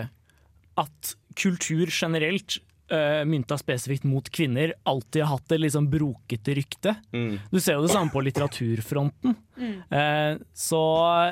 [0.80, 2.56] at kultur generelt,
[2.92, 6.94] uh, mynta spesifikt mot kvinner, alltid har hatt et litt sånn brokete rykte.
[7.52, 9.36] Du ser jo det samme på litteraturfronten.
[9.60, 9.76] Mm.
[9.92, 10.80] Uh, så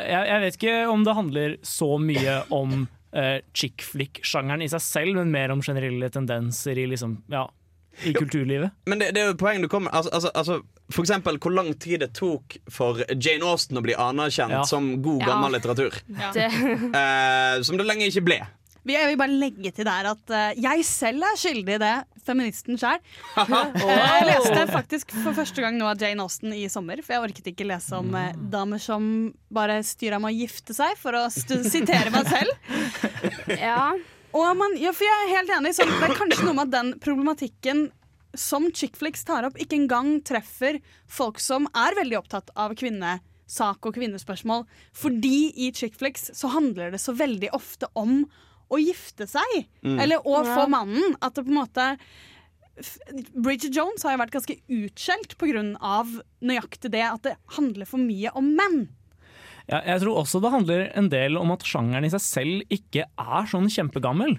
[0.04, 2.82] jeg, jeg vet ikke om det handler så mye om
[3.16, 7.46] uh, chick flick-sjangeren i seg selv, men mer om generelle tendenser i, liksom, ja,
[8.04, 8.70] i kulturlivet.
[8.86, 10.60] Men det, det er jo poeng du kommer altså, altså, altså,
[10.92, 14.62] For eksempel hvor lang tid det tok for Jane Austen å bli anerkjent Ja.
[14.68, 15.32] som god, Ja.
[15.32, 15.98] gammel litteratur.
[16.18, 16.32] Ja.
[16.98, 18.38] Eh, som det lenge ikke ble.
[18.88, 21.94] Jeg vil bare legge til der at uh, jeg selv er skyldig i det,
[22.24, 23.00] feministen sjøl.
[23.82, 27.50] Jeg leste faktisk for første gang nå av Jane Austen i sommer, for jeg orket
[27.52, 32.12] ikke lese om uh, damer som bare styra med å gifte seg, for å sitere
[32.14, 32.54] meg selv.
[33.58, 34.06] Og
[34.54, 36.92] man, ja, for jeg er helt enig, sånn, Det er kanskje noe med at den
[37.02, 37.86] problematikken
[38.38, 43.96] som Chickflix tar opp, ikke engang treffer folk som er veldig opptatt av kvinnesak og
[43.96, 44.66] kvinnespørsmål.
[44.96, 48.26] Fordi i Chickflix så handler det så veldig ofte om
[48.68, 49.62] å gifte seg.
[49.80, 49.96] Mm.
[50.04, 51.16] Eller å få mannen.
[51.24, 51.88] At det på en måte
[53.34, 55.64] Bridget Jones har jo vært ganske utskjelt pga.
[56.40, 58.84] nøyaktig det at det handler for mye om menn.
[59.68, 63.04] Ja, jeg tror også det handler en del om at sjangeren i seg selv ikke
[63.04, 64.38] er sånn kjempegammel.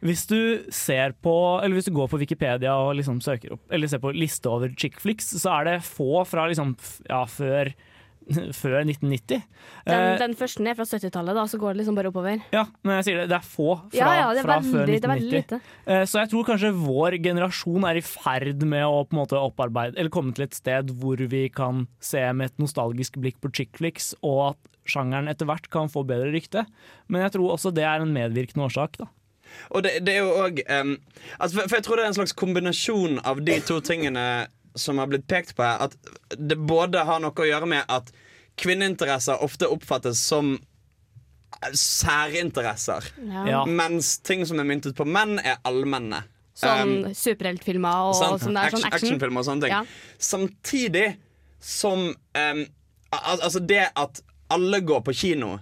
[0.00, 3.90] Hvis du ser på, eller hvis du går på Wikipedia og liksom søker opp, eller
[3.90, 6.72] ser på liste over chick så er det få fra liksom,
[7.10, 7.74] ja, før,
[8.60, 9.42] før 1990.
[9.86, 12.42] Den, Eh, den første er fra 70-tallet, da, så går det liksom bare oppover.
[12.52, 14.72] ja, men jeg sier det, det er få fra, Ja, ja, det er fra veldig-
[14.74, 15.60] før det er veldig 1990.
[15.60, 15.60] lite.
[15.86, 19.38] Eh, Så jeg tror kanskje vår generasjon er i ferd med å på en måte
[19.40, 23.52] opparbeide, eller komme til et sted hvor vi kan se med et nostalgisk blikk på
[23.54, 24.56] chick flicks, og at
[24.90, 26.66] sjangeren etter hvert kan få bedre rykte.
[27.08, 28.96] Men jeg tror også det er en medvirkende årsak.
[28.98, 29.06] da.
[29.74, 30.60] Og det, det er jo òg
[31.40, 34.98] altså for, for jeg tror det er en slags kombinasjon av de to tingene som
[34.98, 35.86] har blitt pekt på her.
[35.88, 35.96] At
[36.38, 38.10] det både har noe å gjøre med at
[38.60, 40.58] kvinneinteresser ofte oppfattes som
[41.72, 43.04] særinteresser.
[43.46, 43.64] Ja.
[43.66, 46.24] Mens ting som er myntet på menn, er allmenne.
[46.60, 48.70] Sånn Um, superheltfilmer og sånn, sånn der.
[48.72, 49.08] Sånn Action- action.
[49.14, 49.72] Actionfilmer og sånne ting.
[49.72, 50.18] Ja.
[50.18, 51.06] Samtidig
[51.60, 52.62] som um,
[53.12, 55.58] al Altså, det at alle går på kino,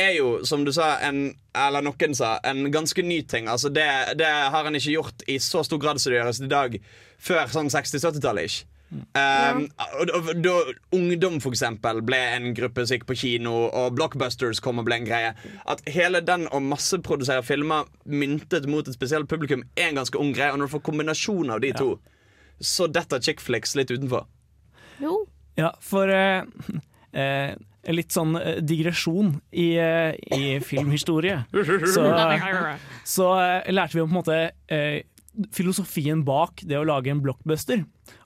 [0.00, 3.48] er jo, som du sa, en, eller noen sa, en ganske ny ting.
[3.48, 3.86] Altså, det,
[4.16, 6.76] det har en ikke gjort i så stor grad som det gjøres i dag,
[7.20, 8.50] før sånn 60-70-tallet.
[8.50, 9.68] ikke Um,
[10.00, 10.52] og, og, da
[10.96, 14.98] Ungdom for eksempel ble en gruppe som gikk på kino, og Blockbusters kom og ble
[14.98, 15.30] en greie.
[15.70, 20.34] At hele den å masseprodusere filmer myntet mot et spesielt publikum, er en ganske ung
[20.34, 20.50] greie.
[20.50, 21.90] Og når du får kombinasjon av de to,
[22.60, 24.26] så detter chick flicks litt utenfor.
[25.00, 25.22] Jo.
[25.58, 26.42] Ja, for eh,
[27.14, 27.54] eh,
[27.94, 31.44] litt sånn eh, digresjon i, eh, i filmhistorie.
[31.94, 32.04] Så,
[33.04, 34.36] så eh, lærte vi om på en måte
[34.70, 35.02] eh,
[35.54, 37.84] filosofien bak det å lage en blockbuster.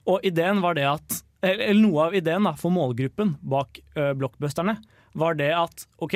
[0.09, 4.79] Og ideen var det at Eller noe av ideen da, for målgruppen bak uh, blockbusterne
[5.13, 6.15] var det at OK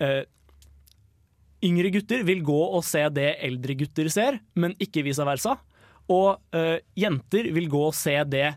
[0.00, 0.22] uh,
[1.62, 5.58] Yngre gutter vil gå og se det eldre gutter ser, men ikke vice versa.
[6.10, 8.48] Og uh, jenter vil gå og se det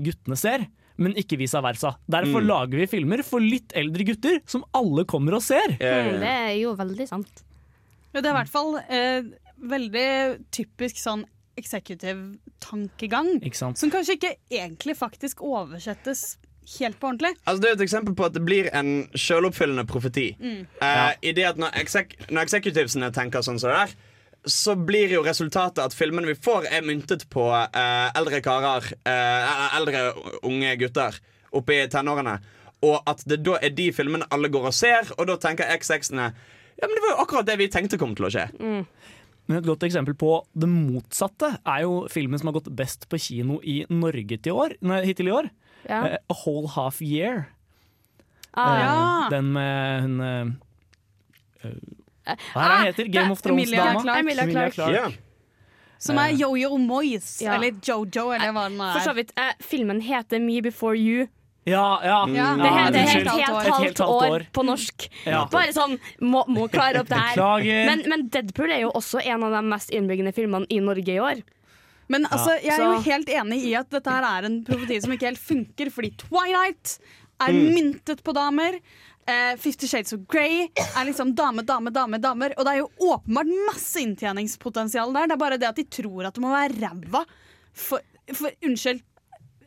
[0.00, 0.62] guttene ser,
[0.96, 1.90] men ikke vice versa.
[2.08, 2.46] Derfor Mm.
[2.48, 5.74] lager vi filmer for litt eldre gutter som alle kommer og ser.
[5.76, 7.42] Mm, det er jo veldig sant.
[8.14, 9.28] Ja, det er i hvert fall eh,
[9.60, 10.08] veldig
[10.54, 11.24] typisk sånn
[11.58, 13.38] executive tankegang.
[13.42, 13.80] Ikke sant?
[13.80, 16.36] Som kanskje ikke egentlig faktisk oversettes
[16.78, 17.32] helt på ordentlig.
[17.44, 20.28] Altså Det er et eksempel på at det blir en selvoppfyllende profeti.
[20.40, 20.66] Mm.
[20.84, 23.96] Eh, I det at når, exec når executivesene tenker sånn som det der,
[24.48, 29.64] så blir jo resultatet at filmene vi får, er myntet på eh, eldre karer, eh,
[29.80, 30.04] eldre
[30.46, 31.18] unge gutter
[31.58, 32.38] oppe i tenårene.
[32.86, 36.30] Og at det da er de filmene alle går og ser, og da tenker XX-ene
[36.78, 38.44] Ja, men det var jo akkurat det vi tenkte kom til å skje.
[39.48, 43.16] Men Et godt eksempel på det motsatte er jo filmen som har gått best på
[43.18, 45.48] kino i Norge til år, nei, hittil i år.
[45.88, 46.02] Ja.
[46.04, 47.46] Uh, A Whole Half Year.
[48.52, 49.28] Ah, uh, ja.
[49.32, 50.50] Den med hun eh,
[51.62, 51.74] Hva er
[52.28, 53.08] det Ah, hun heter?
[53.14, 54.18] Game of Thrones-dama?
[54.18, 55.16] Emilia Clarke.
[55.98, 56.34] Som er.
[56.36, 57.54] Yo-Yo Moyes, Ja.
[57.56, 58.92] eller Jojo, eller hva den er.
[58.98, 59.32] For så vidt.
[59.36, 61.26] Eh, filmen heter Me Before You.
[61.68, 62.18] Ja, ja.
[62.34, 62.48] Ja.
[62.56, 63.28] Det heter et helt
[63.74, 65.08] halvt år på norsk.
[65.26, 65.44] Ja.
[65.52, 67.36] Bare sånn, må, må klare opp det her.
[67.90, 71.20] Men, men Deadpool er jo også en av de mest innbyggende filmene i Norge i
[71.22, 71.44] år.
[72.08, 75.12] Men altså, jeg er jo helt enig i at dette her er en profeti som
[75.12, 76.96] ikke helt funker, fordi Twilight
[77.38, 77.68] er Mm.
[77.76, 78.78] myntet på damer.
[79.28, 82.54] Eh, Fifty Shades of Grey er liksom dame, dame, dame, damer.
[82.56, 85.26] Og det er jo åpenbart masse inntjeningspotensial der.
[85.28, 87.24] Det er bare det at de tror at det må være ræva.
[87.76, 88.00] For,
[88.32, 89.02] for unnskyld,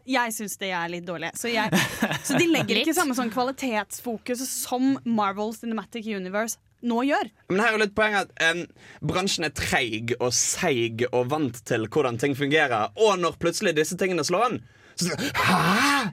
[0.09, 1.31] jeg syns det er litt dårlig.
[1.37, 1.69] Så, jeg,
[2.27, 7.29] så de legger ikke samme sånn kvalitetsfokus som Marvel Cinematic Universe nå gjør.
[7.51, 8.63] Men her er jo litt poeng at em,
[9.05, 12.93] bransjen er treig og seig og vant til hvordan ting fungerer.
[12.97, 14.61] Og når plutselig disse tingene slår an
[14.95, 16.11] så sier de, Hæ?!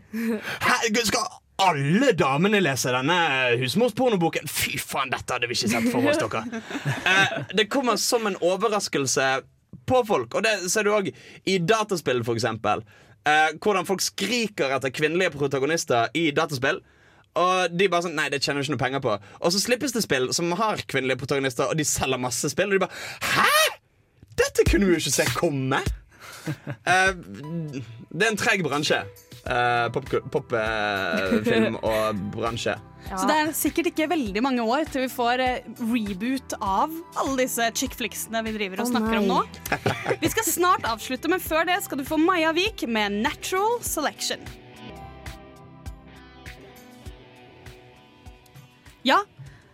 [0.63, 1.05] Hæ?
[1.05, 1.27] Skal
[1.59, 3.19] alle damene lese denne
[3.61, 4.49] husmorspornoboken?
[4.51, 6.63] Fy faen, dette hadde vi ikke sett for oss, dere.
[7.09, 9.29] Eh, det kommer som en overraskelse
[9.89, 11.11] på folk, og det ser du òg
[11.49, 12.85] i dataspill, for eksempel.
[13.29, 16.81] Eh, hvordan folk skriker etter kvinnelige protagonister i dataspill.
[17.39, 19.93] Og de bare sånn, nei, det tjener vi ikke noe penger på Og så slippes
[19.95, 22.73] det spill som har kvinnelige protagonister, og de selger masse spill.
[22.73, 23.79] Og de bare Hæ?!
[24.39, 25.83] Dette kunne vi jo ikke se komme!
[26.89, 27.11] Eh,
[28.09, 29.03] det er en treg bransje.
[29.49, 32.75] Uh, Popfilm pop, eh, og bransje.
[33.09, 37.37] Så det er sikkert ikke veldig mange år til vi får eh, reboot av alle
[37.41, 39.39] disse chickflixene vi driver og snakker om nå.
[40.21, 44.45] Vi skal snart avslutte, men før det skal du få Maja Vik med 'Natural Selection'.
[49.09, 49.23] Ja,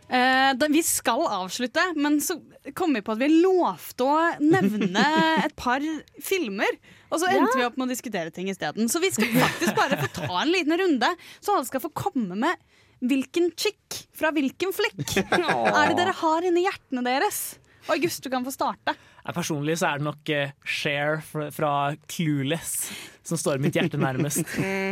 [0.09, 2.39] eh, vi skal avslutte, men så
[2.73, 5.03] kom vi på at vi lovte å nevne
[5.45, 5.85] et par
[6.25, 6.79] filmer.
[7.13, 7.59] Og så endte Ja.
[7.61, 8.89] vi opp med å diskutere ting isteden.
[8.91, 11.11] Så vi skal faktisk bare få ta en liten runde,
[11.45, 12.63] så alle skal få komme med
[13.05, 17.43] hvilken chick fra hvilken flekk er det dere har inni hjertene deres.
[17.85, 18.95] Og August, du kan få starte.
[19.37, 21.73] Personlig så er det nok eh, Cher fra, fra
[22.09, 22.87] Clueless
[23.25, 24.49] som står mitt hjerte nærmest.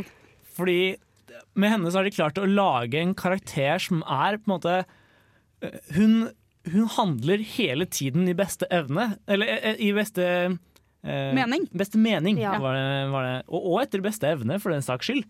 [0.57, 0.97] Fordi
[1.57, 4.74] med henne så har de klart å lage en karakter som er på en måte
[5.65, 6.28] eh, Hun,
[6.71, 9.17] hun handler hele tiden i beste evne.
[9.27, 11.67] Eller eh, i beste eh, Mening.
[11.75, 12.55] Beste mening Ja.
[12.63, 13.35] var det, var det.
[13.49, 15.25] Og, og etter beste evne, for den saks skyld.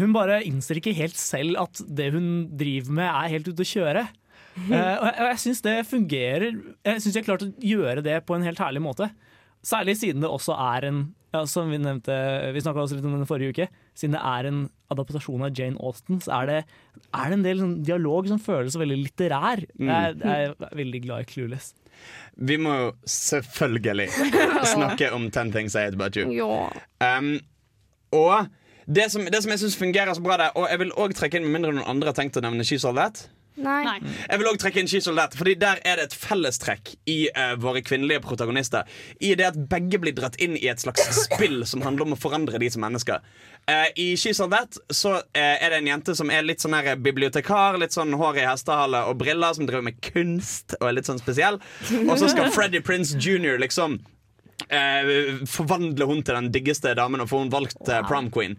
[0.00, 3.72] Hun bare innser ikke helt selv at det hun driver med, er helt ute å
[3.74, 4.06] kjøre.
[4.54, 6.52] Eh, og jeg, og jeg syns det fungerer.
[6.86, 9.08] Jeg syns jeg har klart å gjøre det på en helt herlig måte.
[9.66, 11.00] Særlig siden det også er en
[11.34, 12.14] ja, som Vi nevnte,
[12.54, 13.66] vi snakka også litt om den forrige uke.
[13.98, 14.60] Siden det er en
[14.94, 16.58] adaptasjon av Jane Austen, så er det,
[17.12, 19.64] er det en del sånn dialog som føles veldig litterær.
[19.76, 19.90] Mm.
[19.90, 21.72] Jeg, jeg er veldig glad i Clueless.
[22.34, 24.08] Vi må jo selvfølgelig
[24.74, 26.30] snakke om Ten Things I Hate About You.
[26.34, 26.66] Ja.
[27.04, 27.36] Um,
[28.14, 28.50] og
[28.86, 31.40] det som, det som jeg syns fungerer så bra der, og jeg vil også trekke
[31.40, 33.26] inn med mindre noen andre har tenkt å nevne She's All That.
[33.54, 34.00] Nei.
[34.02, 37.84] Jeg vil også trekke inn That, fordi der er det et fellestrekk i uh, våre
[37.86, 38.88] kvinnelige protagonister.
[39.20, 42.20] I det at begge blir dratt inn i et slags spill som handler om å
[42.20, 43.22] forandre de som mennesker.
[43.70, 46.74] Uh, I She's All That så uh, er det en jente som er litt sånn
[46.74, 50.98] her bibliotekar, litt sånn hår i hestehale og briller, som driver med kunst og er
[50.98, 51.60] litt sånn spesiell.
[52.08, 53.54] Og så skal Freddie Prince jr.
[53.62, 54.00] liksom
[54.66, 58.58] eh, forvandle hun til den diggeste damen og få hun valgt prom queen.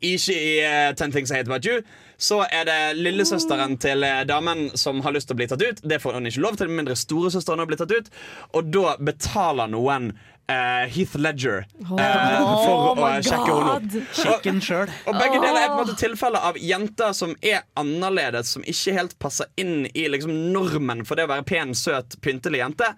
[0.00, 1.82] I, i eh, Ten Things I Hate About You
[2.18, 5.84] så er det lillesøsteren til eh, damen som har lyst til å bli tatt ut.
[5.86, 8.10] Det får hun ikke lov til, med mindre storesøsteren har blitt tatt ut.
[8.58, 10.12] Og da betaler noen
[10.48, 13.96] Uh, Heath Ledger eh, for å sjekke henne opp.
[14.16, 14.88] Sjekken sjøl.
[15.04, 18.94] Og begge deler er på en måte tilfeller av jenter som er annerledes, som ikke
[18.96, 22.88] helt passer inn i liksom, normen for det å være pen, søt, pyntelig jente.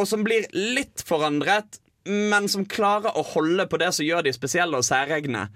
[0.00, 4.32] Og som blir litt forandret, men som klarer å holde på det som gjør de
[4.32, 5.50] spesielle og særegne.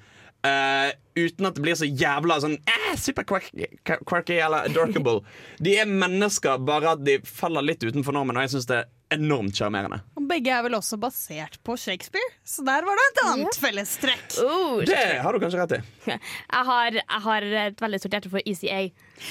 [0.44, 3.68] Eh, uten at det blir så jævla sånn eh, super quirky,
[4.06, 5.20] quirky eller adorkable.
[5.62, 8.90] De er mennesker, bare at de faller litt utenfor normen, og jeg syns det er
[9.14, 10.00] enormt sjarmerende.
[10.26, 14.24] Begge er vel også basert på Shakespeare, så der var det et annet fellestrekk.
[14.88, 15.80] Det har du kanskje rett i.
[16.54, 18.80] Jeg har, jeg har et veldig stort hjerte for ECA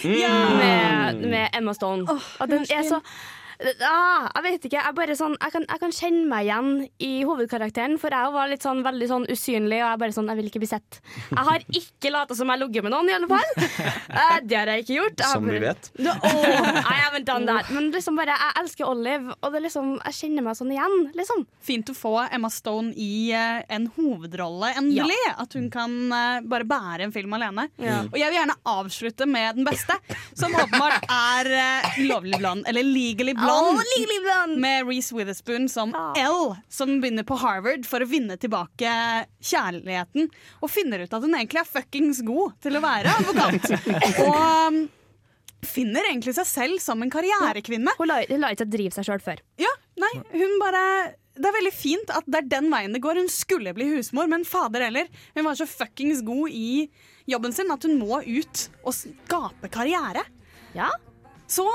[0.07, 0.34] Ja.
[0.56, 2.06] med, med Emma Stone.
[2.07, 3.02] og den er så
[3.88, 4.80] ah, Jeg vet ikke.
[4.80, 6.72] Jeg, bare sånn, jeg, kan, jeg kan kjenne meg igjen
[7.03, 10.41] i hovedkarakteren, for jeg var litt sånn, veldig sånn usynlig, og jeg bare sånn, jeg
[10.41, 10.99] vil ikke bli sett.
[11.30, 13.52] Jeg har ikke lata som jeg har ligget med noen, i alle fall.
[14.14, 15.22] Eh, det har jeg ikke gjort.
[15.23, 15.88] Jeg Som vi vet.
[15.98, 17.69] Da- åh, I done that.
[17.73, 20.95] Men liksom bare, jeg elsker Olive, og det liksom, jeg kjenner meg sånn igjen.
[21.18, 21.44] Liksom.
[21.64, 25.18] Fint å få Emma Stone i uh, en hovedrolle, endelig.
[25.41, 27.68] At hun kan uh, bare bære en film alene.
[27.81, 28.03] Ja.
[28.10, 29.98] Og jeg vil gjerne avslutte med den beste,
[30.38, 33.53] som åpenbart er uh, Lovely Blonde, eller Legally Blonde.
[34.24, 34.60] Blonde.
[34.62, 38.92] Med Reece Witherspoon som L, som begynner på Harvard for å vinne tilbake
[39.44, 40.30] kjærligheten.
[40.62, 43.72] Og finner ut at hun egentlig er fuckings god til å være advokat.
[44.26, 44.38] og
[44.70, 44.84] um,
[45.64, 47.96] finner egentlig seg selv som en karrierekvinne.
[48.00, 49.44] Hun la, ikke seg drive seg sjøl før.
[49.62, 49.72] Ja,
[50.02, 50.86] nei, hun bare
[51.34, 53.18] det er veldig fint at det er den veien det går.
[53.24, 55.08] Hun skulle bli husmor, men fader heller.
[55.34, 56.86] Hun var så fuckings god i
[57.30, 60.22] jobben sin at hun må ut og skape karriere.
[60.78, 60.92] Ja.
[61.50, 61.66] Så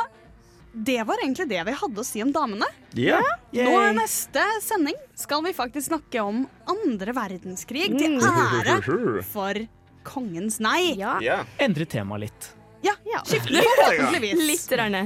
[0.85, 2.67] det var egentlig det vi hadde å si om damene.
[2.95, 3.19] Ja.
[3.53, 8.23] Nå i neste sending skal vi faktisk snakke om andre verdenskrig til Mm.
[8.23, 9.55] ære for
[10.09, 10.95] kongens nei.
[11.59, 12.55] Endre temaet litt.
[12.81, 14.39] Ja, Ja, skiftende forhåpentligvis.
[14.47, 14.69] Litt.
[14.79, 15.01] Rørende.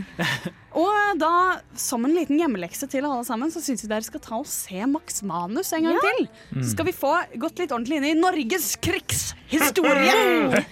[0.77, 1.31] Og da,
[1.77, 4.85] som en liten hjemmelekse til alle sammen, så syns vi dere skal ta og se
[4.89, 6.01] Max Manus en gang Ja.
[6.05, 6.29] til.
[6.53, 6.63] Mm.
[6.63, 10.63] Så skal vi få gått litt ordentlig inn i Norges krigshistorie.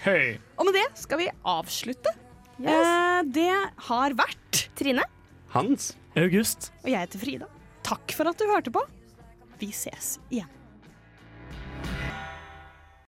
[0.60, 2.12] Og med det skal vi avslutte.
[2.60, 2.86] Yes.
[2.86, 3.50] Eh, det
[3.88, 5.04] har vært Trine.
[5.54, 5.94] Hans.
[6.18, 6.70] August.
[6.84, 7.50] Og jeg heter Frida.
[7.86, 8.82] Takk for at du hørte på.
[9.60, 10.48] Vi ses igjen.